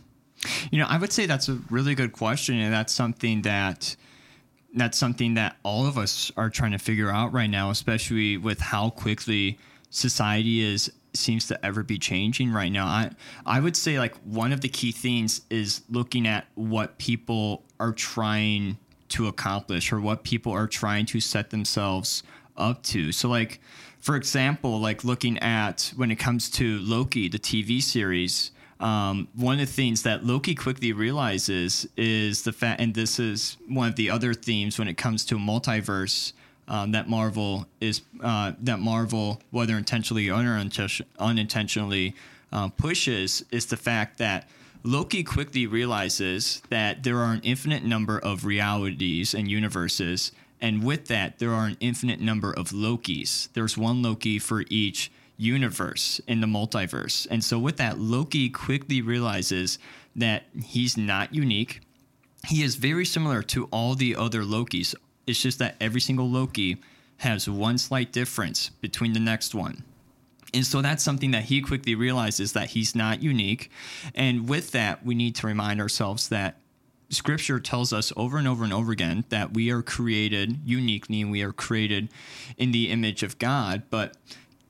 you 0.72 0.80
know, 0.80 0.86
I 0.88 0.98
would 0.98 1.12
say 1.12 1.26
that's 1.26 1.50
a 1.50 1.60
really 1.70 1.96
good 1.96 2.14
question, 2.14 2.60
and 2.60 2.74
that's 2.74 2.94
something 2.94 3.42
that 3.44 3.96
that's 4.76 4.98
something 4.98 5.36
that 5.36 5.56
all 5.64 5.86
of 5.86 5.98
us 5.98 6.32
are 6.36 6.50
trying 6.50 6.72
to 6.72 6.80
figure 6.80 7.12
out 7.12 7.32
right 7.32 7.50
now, 7.50 7.70
especially 7.70 8.38
with 8.38 8.60
how 8.60 8.90
quickly 8.90 9.60
society 9.92 10.62
is 10.62 10.92
seems 11.14 11.46
to 11.48 11.66
ever 11.66 11.84
be 11.84 12.00
changing 12.00 12.52
right 12.52 12.72
now. 12.72 12.86
I 12.86 13.12
I 13.46 13.60
would 13.60 13.76
say 13.76 14.00
like 14.00 14.16
one 14.24 14.52
of 14.52 14.62
the 14.62 14.70
key 14.70 14.92
things 14.92 15.42
is 15.50 15.82
looking 15.90 16.28
at 16.28 16.48
what 16.56 16.98
people 16.98 17.64
are 17.80 17.94
trying 17.94 18.78
to 19.10 19.28
accomplish 19.28 19.92
or 19.94 20.00
what 20.00 20.24
people 20.24 20.52
are 20.52 20.68
trying 20.68 21.06
to 21.06 21.20
set 21.20 21.52
themselves 21.52 22.24
up 22.58 22.82
to. 22.84 23.12
So 23.12 23.30
like 23.30 23.60
for 24.00 24.16
example, 24.16 24.80
like 24.80 25.04
looking 25.04 25.38
at 25.40 25.94
when 25.96 26.12
it 26.12 26.18
comes 26.18 26.50
to 26.52 26.80
Loki, 26.80 27.30
the 27.30 27.40
TV 27.40 27.82
series, 27.82 28.52
um, 28.84 29.30
one 29.34 29.62
of 29.62 29.68
the 29.68 29.74
things 29.74 30.04
that 30.04 30.26
Loki 30.26 30.54
quickly 30.54 30.92
realizes 30.92 31.88
is 31.96 32.44
the 32.44 32.52
fact, 32.52 32.82
and 32.82 32.94
this 32.94 33.18
is 33.18 33.56
one 33.70 33.88
of 33.88 33.96
the 33.96 34.10
other 34.10 34.34
themes 34.34 34.78
when 34.78 34.90
it 34.90 34.98
comes 34.98 35.24
to 35.26 35.36
a 35.36 35.40
multiverse. 35.40 36.34
Um, 36.66 36.94
that 36.94 37.10
Marvel 37.10 37.66
is 37.82 38.04
uh, 38.22 38.54
that 38.62 38.80
Marvel, 38.80 39.42
whether 39.52 39.78
intentionally 39.78 40.30
or 40.30 40.36
unintentionally, 41.20 42.16
uh, 42.54 42.70
pushes 42.70 43.44
is 43.52 43.66
the 43.66 43.76
fact 43.76 44.18
that 44.20 44.48
Loki 44.82 45.26
quickly 45.26 45.68
realizes 45.68 46.62
that 46.70 47.04
there 47.04 47.18
are 47.18 47.34
an 47.34 47.42
infinite 47.44 47.84
number 47.84 48.18
of 48.18 48.46
realities 48.46 49.34
and 49.34 49.52
universes, 49.52 50.32
and 50.62 50.86
with 50.86 51.08
that, 51.08 51.40
there 51.40 51.52
are 51.52 51.66
an 51.66 51.76
infinite 51.82 52.22
number 52.22 52.54
of 52.54 52.70
Lokis. 52.70 53.50
There's 53.52 53.78
one 53.78 54.02
Loki 54.02 54.40
for 54.40 54.64
each 54.70 55.12
universe 55.38 56.22
in 56.28 56.42
the 56.42 56.48
multiverse. 56.48 57.28
And 57.30 57.44
so, 57.44 57.60
with 57.60 57.78
that, 57.78 58.00
Loki 58.00 58.50
quickly 58.50 59.02
realizes 59.02 59.80
that 60.16 60.44
he's 60.62 60.98
not 60.98 61.34
unique. 61.34 61.82
He 62.48 62.64
is 62.64 62.76
very 62.76 63.06
similar 63.06 63.42
to 63.44 63.66
all 63.66 63.96
the 63.96 64.16
other 64.16 64.44
Lokis. 64.44 64.96
It's 65.26 65.42
just 65.42 65.60
that 65.60 65.76
every 65.80 66.02
single 66.02 66.30
Loki 66.30 66.78
has 67.18 67.50
one 67.50 67.78
slight 67.78 68.12
difference 68.12 68.70
between 68.70 69.14
the 69.14 69.20
next 69.20 69.56
one. 69.56 69.84
And 70.54 70.66
so 70.66 70.82
that's 70.82 71.04
something 71.04 71.32
that 71.32 71.46
he 71.46 71.62
quickly 71.62 71.96
realizes 71.96 72.54
that 72.54 72.72
he's 72.72 72.96
not 72.96 73.24
unique. 73.24 73.72
And 74.14 74.48
with 74.48 74.72
that, 74.72 75.04
we 75.04 75.16
need 75.16 75.36
to 75.36 75.48
remind 75.48 75.82
ourselves 75.82 76.30
that 76.30 76.60
scripture 77.10 77.60
tells 77.60 77.92
us 77.94 78.12
over 78.16 78.38
and 78.38 78.48
over 78.48 78.64
and 78.64 78.74
over 78.74 78.92
again 78.92 79.24
that 79.30 79.54
we 79.54 79.72
are 79.72 79.82
created 79.82 80.60
uniquely 80.64 81.22
and 81.22 81.32
we 81.32 81.42
are 81.42 81.52
created 81.52 82.10
in 82.58 82.72
the 82.72 82.92
image 82.92 83.24
of 83.24 83.40
God. 83.40 83.84
But 83.90 84.16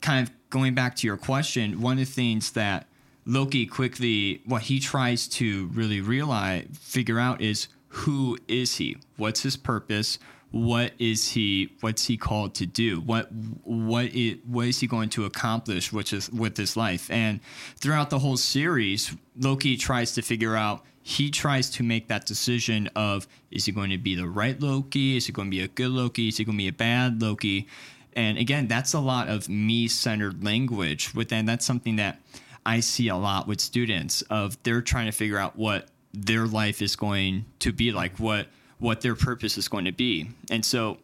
kind 0.00 0.26
of 0.26 0.34
going 0.54 0.72
back 0.72 0.94
to 0.94 1.04
your 1.04 1.16
question, 1.16 1.80
one 1.80 1.94
of 1.94 2.06
the 2.06 2.12
things 2.12 2.52
that 2.52 2.86
Loki 3.26 3.66
quickly, 3.66 4.40
what 4.46 4.62
he 4.62 4.78
tries 4.78 5.26
to 5.26 5.66
really 5.74 6.00
realize, 6.00 6.68
figure 6.72 7.18
out 7.18 7.40
is 7.40 7.66
who 7.88 8.38
is 8.46 8.76
he? 8.76 8.96
What's 9.16 9.42
his 9.42 9.56
purpose? 9.56 10.18
what 10.54 10.92
is 11.00 11.30
he 11.30 11.68
what's 11.80 12.06
he 12.06 12.16
called 12.16 12.54
to 12.54 12.64
do? 12.64 13.00
What 13.00 13.28
what 13.64 14.04
is, 14.14 14.36
what 14.46 14.66
is 14.66 14.78
he 14.78 14.86
going 14.86 15.08
to 15.08 15.24
accomplish 15.24 15.92
which 15.92 16.12
is 16.12 16.30
with 16.30 16.56
his 16.56 16.76
life? 16.76 17.10
And 17.10 17.40
throughout 17.74 18.10
the 18.10 18.20
whole 18.20 18.36
series 18.36 19.12
loki 19.36 19.76
tries 19.76 20.12
to 20.12 20.22
figure 20.22 20.54
out 20.54 20.84
he 21.02 21.28
tries 21.28 21.68
to 21.70 21.82
make 21.82 22.06
that 22.06 22.24
decision 22.24 22.88
of 22.94 23.26
is 23.50 23.64
he 23.64 23.72
going 23.72 23.90
to 23.90 23.98
be 23.98 24.14
the 24.14 24.28
right 24.28 24.60
loki? 24.60 25.16
Is 25.16 25.26
he 25.26 25.32
going 25.32 25.48
to 25.48 25.56
be 25.56 25.60
a 25.60 25.68
good 25.68 25.90
loki? 25.90 26.28
Is 26.28 26.36
he 26.36 26.44
going 26.44 26.56
to 26.56 26.62
be 26.62 26.68
a 26.68 26.72
bad 26.72 27.20
loki 27.20 27.66
and 28.16 28.38
again 28.38 28.66
that's 28.66 28.92
a 28.92 29.00
lot 29.00 29.28
of 29.28 29.48
me-centered 29.48 30.42
language 30.44 31.14
with 31.14 31.32
and 31.32 31.48
that's 31.48 31.64
something 31.64 31.96
that 31.96 32.20
i 32.64 32.80
see 32.80 33.08
a 33.08 33.16
lot 33.16 33.46
with 33.46 33.60
students 33.60 34.22
of 34.22 34.60
they're 34.62 34.82
trying 34.82 35.06
to 35.06 35.12
figure 35.12 35.38
out 35.38 35.56
what 35.56 35.88
their 36.12 36.46
life 36.46 36.80
is 36.80 36.96
going 36.96 37.44
to 37.58 37.72
be 37.72 37.90
like 37.90 38.18
what 38.18 38.46
what 38.78 39.00
their 39.00 39.14
purpose 39.14 39.56
is 39.56 39.66
going 39.66 39.86
to 39.86 39.92
be. 39.92 40.28
And 40.50 40.64
so, 40.64 40.98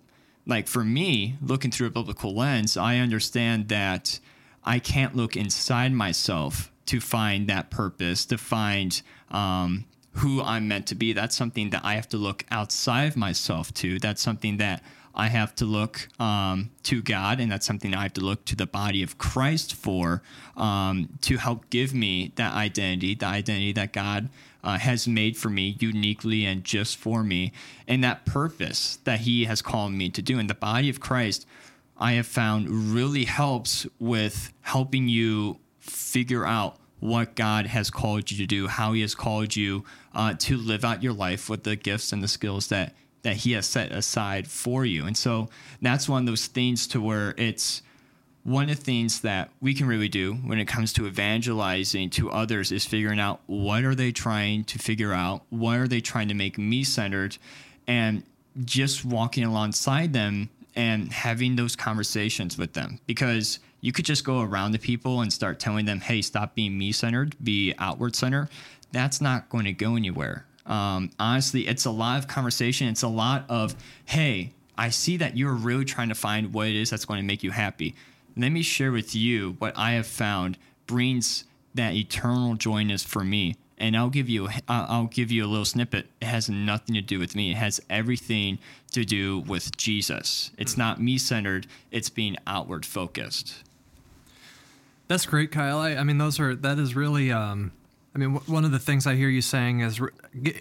like 0.46 0.66
for 0.66 0.84
me, 0.84 1.36
looking 1.40 1.70
through 1.70 1.88
a 1.88 1.90
biblical 1.90 2.34
lens, 2.34 2.76
I 2.76 2.98
understand 2.98 3.68
that 3.68 4.20
I 4.64 4.78
can't 4.78 5.16
look 5.16 5.36
inside 5.36 5.92
myself 5.92 6.70
to 6.86 7.00
find 7.00 7.48
that 7.48 7.70
purpose, 7.70 8.26
to 8.26 8.38
find 8.38 9.00
um, 9.30 9.84
who 10.14 10.42
I'm 10.42 10.68
meant 10.68 10.86
to 10.88 10.94
be. 10.94 11.12
That's 11.12 11.36
something 11.36 11.70
that 11.70 11.84
I 11.84 11.94
have 11.94 12.08
to 12.10 12.16
look 12.16 12.44
outside 12.50 13.04
of 13.04 13.16
myself 13.16 13.72
to. 13.74 13.98
That's 13.98 14.20
something 14.20 14.58
that 14.58 14.82
I 15.14 15.28
have 15.28 15.54
to 15.56 15.64
look 15.64 16.08
um, 16.20 16.70
to 16.84 17.02
God, 17.02 17.40
and 17.40 17.50
that's 17.50 17.66
something 17.66 17.94
I 17.94 18.02
have 18.04 18.14
to 18.14 18.20
look 18.20 18.44
to 18.46 18.56
the 18.56 18.66
body 18.66 19.02
of 19.02 19.18
Christ 19.18 19.74
for 19.74 20.22
um, 20.56 21.08
to 21.22 21.36
help 21.36 21.68
give 21.70 21.92
me 21.92 22.32
that 22.36 22.54
identity, 22.54 23.14
the 23.14 23.26
identity 23.26 23.72
that 23.72 23.92
God 23.92 24.28
uh, 24.62 24.78
has 24.78 25.08
made 25.08 25.36
for 25.36 25.50
me 25.50 25.76
uniquely 25.80 26.44
and 26.44 26.62
just 26.62 26.96
for 26.96 27.22
me, 27.24 27.52
and 27.88 28.04
that 28.04 28.24
purpose 28.24 28.98
that 29.04 29.20
He 29.20 29.44
has 29.44 29.62
called 29.62 29.92
me 29.92 30.10
to 30.10 30.22
do. 30.22 30.38
And 30.38 30.48
the 30.48 30.54
body 30.54 30.88
of 30.88 31.00
Christ, 31.00 31.46
I 31.98 32.12
have 32.12 32.26
found 32.26 32.94
really 32.94 33.24
helps 33.24 33.86
with 33.98 34.52
helping 34.62 35.08
you 35.08 35.58
figure 35.80 36.46
out 36.46 36.76
what 37.00 37.34
God 37.34 37.66
has 37.66 37.90
called 37.90 38.30
you 38.30 38.36
to 38.38 38.46
do, 38.46 38.68
how 38.68 38.92
He 38.92 39.00
has 39.00 39.14
called 39.14 39.56
you 39.56 39.84
uh, 40.14 40.34
to 40.38 40.56
live 40.56 40.84
out 40.84 41.02
your 41.02 41.14
life 41.14 41.48
with 41.48 41.64
the 41.64 41.74
gifts 41.74 42.12
and 42.12 42.22
the 42.22 42.28
skills 42.28 42.68
that 42.68 42.94
that 43.22 43.36
He 43.36 43.52
has 43.52 43.66
set 43.66 43.92
aside 43.92 44.46
for 44.46 44.84
you. 44.84 45.06
And 45.06 45.16
so 45.16 45.48
that's 45.80 46.08
one 46.08 46.22
of 46.22 46.26
those 46.26 46.46
things 46.46 46.86
to 46.88 47.00
where 47.00 47.34
it's 47.36 47.82
one 48.42 48.70
of 48.70 48.76
the 48.78 48.82
things 48.82 49.20
that 49.20 49.50
we 49.60 49.74
can 49.74 49.86
really 49.86 50.08
do 50.08 50.34
when 50.34 50.58
it 50.58 50.64
comes 50.64 50.92
to 50.94 51.06
evangelizing 51.06 52.08
to 52.08 52.30
others 52.30 52.72
is 52.72 52.86
figuring 52.86 53.20
out 53.20 53.40
what 53.46 53.84
are 53.84 53.94
they 53.94 54.10
trying 54.10 54.64
to 54.64 54.78
figure 54.78 55.12
out 55.12 55.42
what 55.50 55.78
are 55.78 55.88
they 55.88 56.00
trying 56.00 56.28
to 56.28 56.34
make 56.34 56.56
me 56.56 56.82
centered 56.82 57.36
and 57.86 58.22
just 58.64 59.04
walking 59.04 59.44
alongside 59.44 60.12
them 60.12 60.48
and 60.74 61.12
having 61.12 61.56
those 61.56 61.76
conversations 61.76 62.56
with 62.56 62.72
them. 62.72 62.98
Because 63.06 63.58
you 63.80 63.92
could 63.92 64.04
just 64.04 64.24
go 64.24 64.42
around 64.42 64.72
to 64.72 64.78
people 64.78 65.20
and 65.20 65.32
start 65.32 65.58
telling 65.58 65.86
them 65.86 66.00
hey 66.00 66.22
stop 66.22 66.54
being 66.54 66.76
me 66.76 66.92
centered 66.92 67.36
be 67.42 67.74
outward 67.78 68.14
centered 68.14 68.48
that's 68.92 69.20
not 69.20 69.48
going 69.48 69.64
to 69.64 69.72
go 69.72 69.96
anywhere 69.96 70.44
um, 70.66 71.10
honestly 71.18 71.66
it's 71.66 71.84
a 71.84 71.90
lot 71.90 72.18
of 72.18 72.28
conversation 72.28 72.88
it's 72.88 73.02
a 73.02 73.08
lot 73.08 73.44
of 73.48 73.74
hey 74.04 74.52
i 74.76 74.88
see 74.88 75.16
that 75.16 75.36
you're 75.36 75.54
really 75.54 75.84
trying 75.84 76.08
to 76.08 76.14
find 76.14 76.52
what 76.52 76.68
it 76.68 76.76
is 76.76 76.90
that's 76.90 77.04
going 77.04 77.20
to 77.20 77.26
make 77.26 77.42
you 77.42 77.50
happy 77.50 77.94
let 78.36 78.52
me 78.52 78.62
share 78.62 78.92
with 78.92 79.14
you 79.14 79.56
what 79.58 79.76
I 79.76 79.92
have 79.92 80.06
found 80.06 80.56
brings 80.86 81.44
that 81.74 81.94
eternal 81.94 82.54
joyness 82.54 83.02
for 83.02 83.24
me. 83.24 83.56
And 83.78 83.96
I'll 83.96 84.10
give 84.10 84.28
you 84.28 84.48
I'll 84.68 85.06
give 85.06 85.30
you 85.30 85.44
a 85.44 85.48
little 85.48 85.64
snippet. 85.64 86.06
It 86.20 86.26
has 86.26 86.50
nothing 86.50 86.94
to 86.96 87.00
do 87.00 87.18
with 87.18 87.34
me. 87.34 87.52
It 87.52 87.56
has 87.56 87.80
everything 87.88 88.58
to 88.92 89.04
do 89.04 89.38
with 89.40 89.74
Jesus. 89.76 90.50
It's 90.58 90.76
not 90.76 91.00
me 91.00 91.16
centered. 91.16 91.66
It's 91.90 92.10
being 92.10 92.36
outward 92.46 92.84
focused. 92.84 93.64
That's 95.08 95.24
great, 95.24 95.50
Kyle. 95.50 95.78
I, 95.78 95.94
I 95.94 96.02
mean, 96.02 96.18
those 96.18 96.38
are 96.38 96.54
that 96.56 96.78
is 96.78 96.94
really. 96.94 97.32
Um, 97.32 97.72
I 98.14 98.18
mean, 98.18 98.34
w- 98.34 98.52
one 98.52 98.64
of 98.64 98.72
the 98.72 98.78
things 98.78 99.06
I 99.06 99.14
hear 99.14 99.28
you 99.28 99.42
saying 99.42 99.80
is 99.80 100.00
re- 100.00 100.10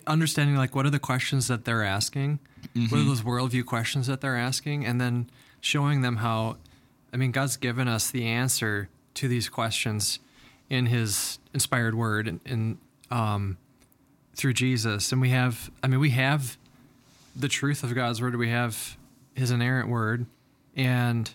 understanding 0.06 0.56
like 0.56 0.76
what 0.76 0.86
are 0.86 0.92
the 0.92 1.00
questions 1.00 1.48
that 1.48 1.66
they're 1.66 1.84
asking, 1.84 2.40
mm-hmm. 2.76 2.84
what 2.84 2.94
are 2.94 2.96
mm-hmm. 3.02 3.10
those 3.10 3.22
worldview 3.22 3.66
questions 3.66 4.08
that 4.08 4.22
they're 4.22 4.38
asking, 4.38 4.86
and 4.86 5.00
then 5.02 5.30
showing 5.62 6.02
them 6.02 6.18
how 6.18 6.58
I 7.14 7.18
mean, 7.18 7.32
God's 7.32 7.58
given 7.58 7.88
us 7.88 8.12
the 8.12 8.26
answer 8.26 8.90
to 9.16 9.28
these 9.28 9.50
questions 9.50 10.20
in 10.70 10.88
His 10.88 11.40
inspired 11.54 11.96
Word 11.96 12.28
and, 12.28 12.40
and 12.46 12.78
um, 13.10 13.58
through 14.36 14.54
Jesus, 14.54 15.12
and 15.12 15.20
we 15.20 15.30
have. 15.30 15.72
I 15.82 15.88
mean, 15.88 16.00
we 16.00 16.12
have 16.12 16.58
the 17.36 17.48
truth 17.48 17.84
of 17.84 17.96
God's 17.96 18.22
Word. 18.22 18.36
We 18.36 18.50
have 18.50 18.98
His 19.34 19.52
inerrant 19.52 19.90
Word, 19.90 20.28
and 20.76 21.32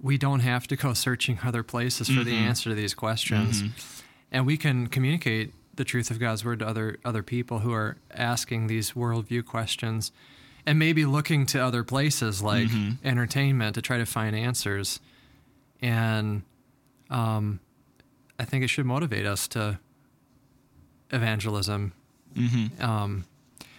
we 0.00 0.18
don't 0.18 0.40
have 0.40 0.66
to 0.68 0.76
go 0.76 0.92
searching 0.92 1.38
other 1.42 1.62
places 1.62 2.08
for 2.08 2.14
mm-hmm. 2.14 2.24
the 2.24 2.36
answer 2.36 2.68
to 2.70 2.74
these 2.74 2.94
questions, 2.94 3.62
mm-hmm. 3.62 4.02
And 4.30 4.46
we 4.46 4.56
can 4.56 4.86
communicate 4.88 5.52
the 5.74 5.84
truth 5.84 6.10
of 6.10 6.18
God's 6.18 6.44
Word 6.44 6.60
to 6.60 6.66
other 6.66 6.98
other 7.04 7.22
people 7.22 7.60
who 7.60 7.72
are 7.72 7.96
asking 8.10 8.66
these 8.66 8.92
worldview 8.92 9.44
questions 9.44 10.12
and 10.66 10.78
maybe 10.78 11.04
looking 11.04 11.46
to 11.46 11.60
other 11.60 11.84
places 11.84 12.42
like 12.42 12.66
mm-hmm. 12.68 13.06
entertainment 13.06 13.74
to 13.76 13.82
try 13.82 13.98
to 13.98 14.06
find 14.06 14.34
answers. 14.34 15.00
And 15.80 16.42
um, 17.08 17.60
I 18.38 18.44
think 18.44 18.64
it 18.64 18.68
should 18.68 18.86
motivate 18.86 19.26
us 19.26 19.46
to 19.48 19.78
evangelism. 21.12 21.92
Mm-hmm. 22.34 22.82
Um, 22.84 23.24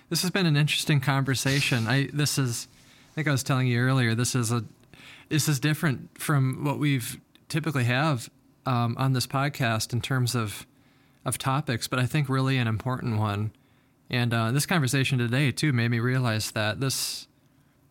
this 0.10 0.22
has 0.22 0.32
been 0.32 0.46
an 0.46 0.56
interesting 0.56 1.02
conversation. 1.02 1.88
I 1.88 2.10
this 2.14 2.38
is, 2.38 2.68
I 3.12 3.16
think 3.16 3.28
I 3.28 3.32
was 3.32 3.44
telling 3.44 3.68
you 3.68 3.80
earlier. 3.80 4.16
This 4.16 4.34
is 4.34 4.52
a, 4.52 4.64
this 5.28 5.50
is 5.50 5.60
different 5.60 6.18
from 6.20 6.64
what 6.64 6.80
we've 6.80 7.20
typically 7.50 7.84
have 7.84 8.30
um, 8.68 8.96
on 9.00 9.14
this 9.14 9.26
podcast 9.26 9.94
in 9.94 10.02
terms 10.02 10.36
of, 10.36 10.68
of 11.26 11.38
topics, 11.38 11.88
but 11.88 12.00
I 12.00 12.06
think 12.06 12.28
really 12.28 12.58
an 12.58 12.68
important 12.68 13.18
one. 13.18 13.52
And 14.10 14.34
uh, 14.34 14.52
this 14.52 14.66
conversation 14.66 15.18
today 15.18 15.52
too 15.52 15.72
made 15.74 15.90
me 15.90 16.00
realize 16.00 16.52
that 16.52 16.80
this 16.80 17.28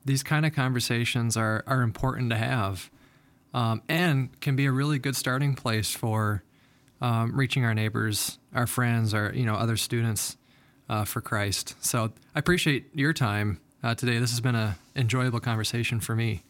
these 0.04 0.22
kind 0.22 0.46
of 0.46 0.54
conversations 0.54 1.36
are 1.36 1.64
are 1.66 1.82
important 1.82 2.30
to 2.30 2.36
have, 2.36 2.90
um, 3.52 3.82
and 3.88 4.40
can 4.40 4.56
be 4.56 4.66
a 4.66 4.72
really 4.72 4.98
good 4.98 5.16
starting 5.16 5.54
place 5.54 5.90
for 5.90 6.42
um, 7.00 7.36
reaching 7.36 7.64
our 7.64 7.74
neighbors, 7.74 8.38
our 8.54 8.66
friends, 8.66 9.12
our 9.12 9.32
you 9.34 9.44
know 9.44 9.56
other 9.56 9.76
students 9.76 10.36
uh, 10.88 11.04
for 11.04 11.20
Christ. 11.20 11.74
So 11.84 12.12
I 12.34 12.38
appreciate 12.38 12.86
your 12.94 13.12
time 13.12 13.60
uh, 13.82 13.94
today. 13.94 14.18
This 14.18 14.30
has 14.30 14.40
been 14.40 14.54
an 14.54 14.74
enjoyable 14.94 15.40
conversation 15.40 16.00
for 16.00 16.16
me. 16.16 16.44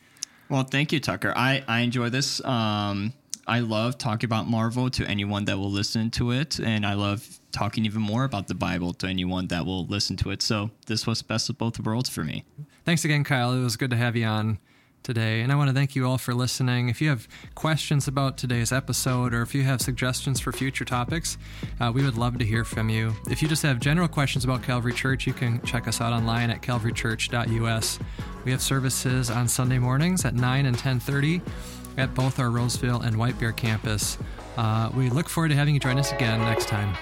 Well, 0.48 0.62
thank 0.62 0.92
you, 0.92 1.00
Tucker. 1.00 1.32
I 1.34 1.64
I 1.66 1.80
enjoy 1.80 2.10
this. 2.10 2.44
Um, 2.44 3.12
I 3.46 3.60
love 3.60 3.96
talking 3.96 4.26
about 4.26 4.48
Marvel 4.48 4.90
to 4.90 5.06
anyone 5.06 5.44
that 5.44 5.56
will 5.56 5.70
listen 5.70 6.10
to 6.12 6.32
it, 6.32 6.58
and 6.58 6.84
I 6.84 6.94
love 6.94 7.38
talking 7.52 7.84
even 7.84 8.02
more 8.02 8.24
about 8.24 8.48
the 8.48 8.54
Bible 8.54 8.92
to 8.94 9.06
anyone 9.06 9.46
that 9.48 9.64
will 9.64 9.86
listen 9.86 10.16
to 10.18 10.30
it. 10.30 10.42
So 10.42 10.70
this 10.86 11.06
was 11.06 11.22
best 11.22 11.48
of 11.48 11.56
both 11.56 11.78
worlds 11.78 12.08
for 12.08 12.24
me. 12.24 12.44
Thanks 12.84 13.04
again, 13.04 13.22
Kyle. 13.24 13.52
It 13.52 13.62
was 13.62 13.76
good 13.76 13.90
to 13.90 13.96
have 13.96 14.16
you 14.16 14.26
on 14.26 14.58
today. 15.06 15.40
And 15.40 15.52
I 15.52 15.54
want 15.54 15.68
to 15.68 15.74
thank 15.74 15.94
you 15.94 16.06
all 16.06 16.18
for 16.18 16.34
listening. 16.34 16.88
If 16.88 17.00
you 17.00 17.08
have 17.10 17.28
questions 17.54 18.08
about 18.08 18.36
today's 18.36 18.72
episode 18.72 19.32
or 19.32 19.42
if 19.42 19.54
you 19.54 19.62
have 19.62 19.80
suggestions 19.80 20.40
for 20.40 20.50
future 20.50 20.84
topics, 20.84 21.38
uh, 21.80 21.92
we 21.94 22.02
would 22.02 22.18
love 22.18 22.38
to 22.38 22.44
hear 22.44 22.64
from 22.64 22.90
you. 22.90 23.14
If 23.30 23.40
you 23.40 23.46
just 23.46 23.62
have 23.62 23.78
general 23.78 24.08
questions 24.08 24.44
about 24.44 24.64
Calvary 24.64 24.92
Church, 24.92 25.24
you 25.24 25.32
can 25.32 25.62
check 25.62 25.86
us 25.86 26.00
out 26.00 26.12
online 26.12 26.50
at 26.50 26.60
calvarychurch.us. 26.60 27.98
We 28.44 28.50
have 28.50 28.60
services 28.60 29.30
on 29.30 29.46
Sunday 29.46 29.78
mornings 29.78 30.24
at 30.24 30.34
9 30.34 30.66
and 30.66 30.76
10:30 30.76 31.40
at 31.96 32.14
both 32.14 32.38
our 32.38 32.50
Roseville 32.50 33.00
and 33.00 33.16
White 33.16 33.38
Bear 33.38 33.52
campus. 33.52 34.18
Uh, 34.56 34.90
we 34.94 35.10
look 35.10 35.28
forward 35.28 35.48
to 35.48 35.54
having 35.54 35.74
you 35.74 35.80
join 35.80 35.98
us 35.98 36.12
again 36.12 36.40
next 36.40 36.68
time. 36.68 36.96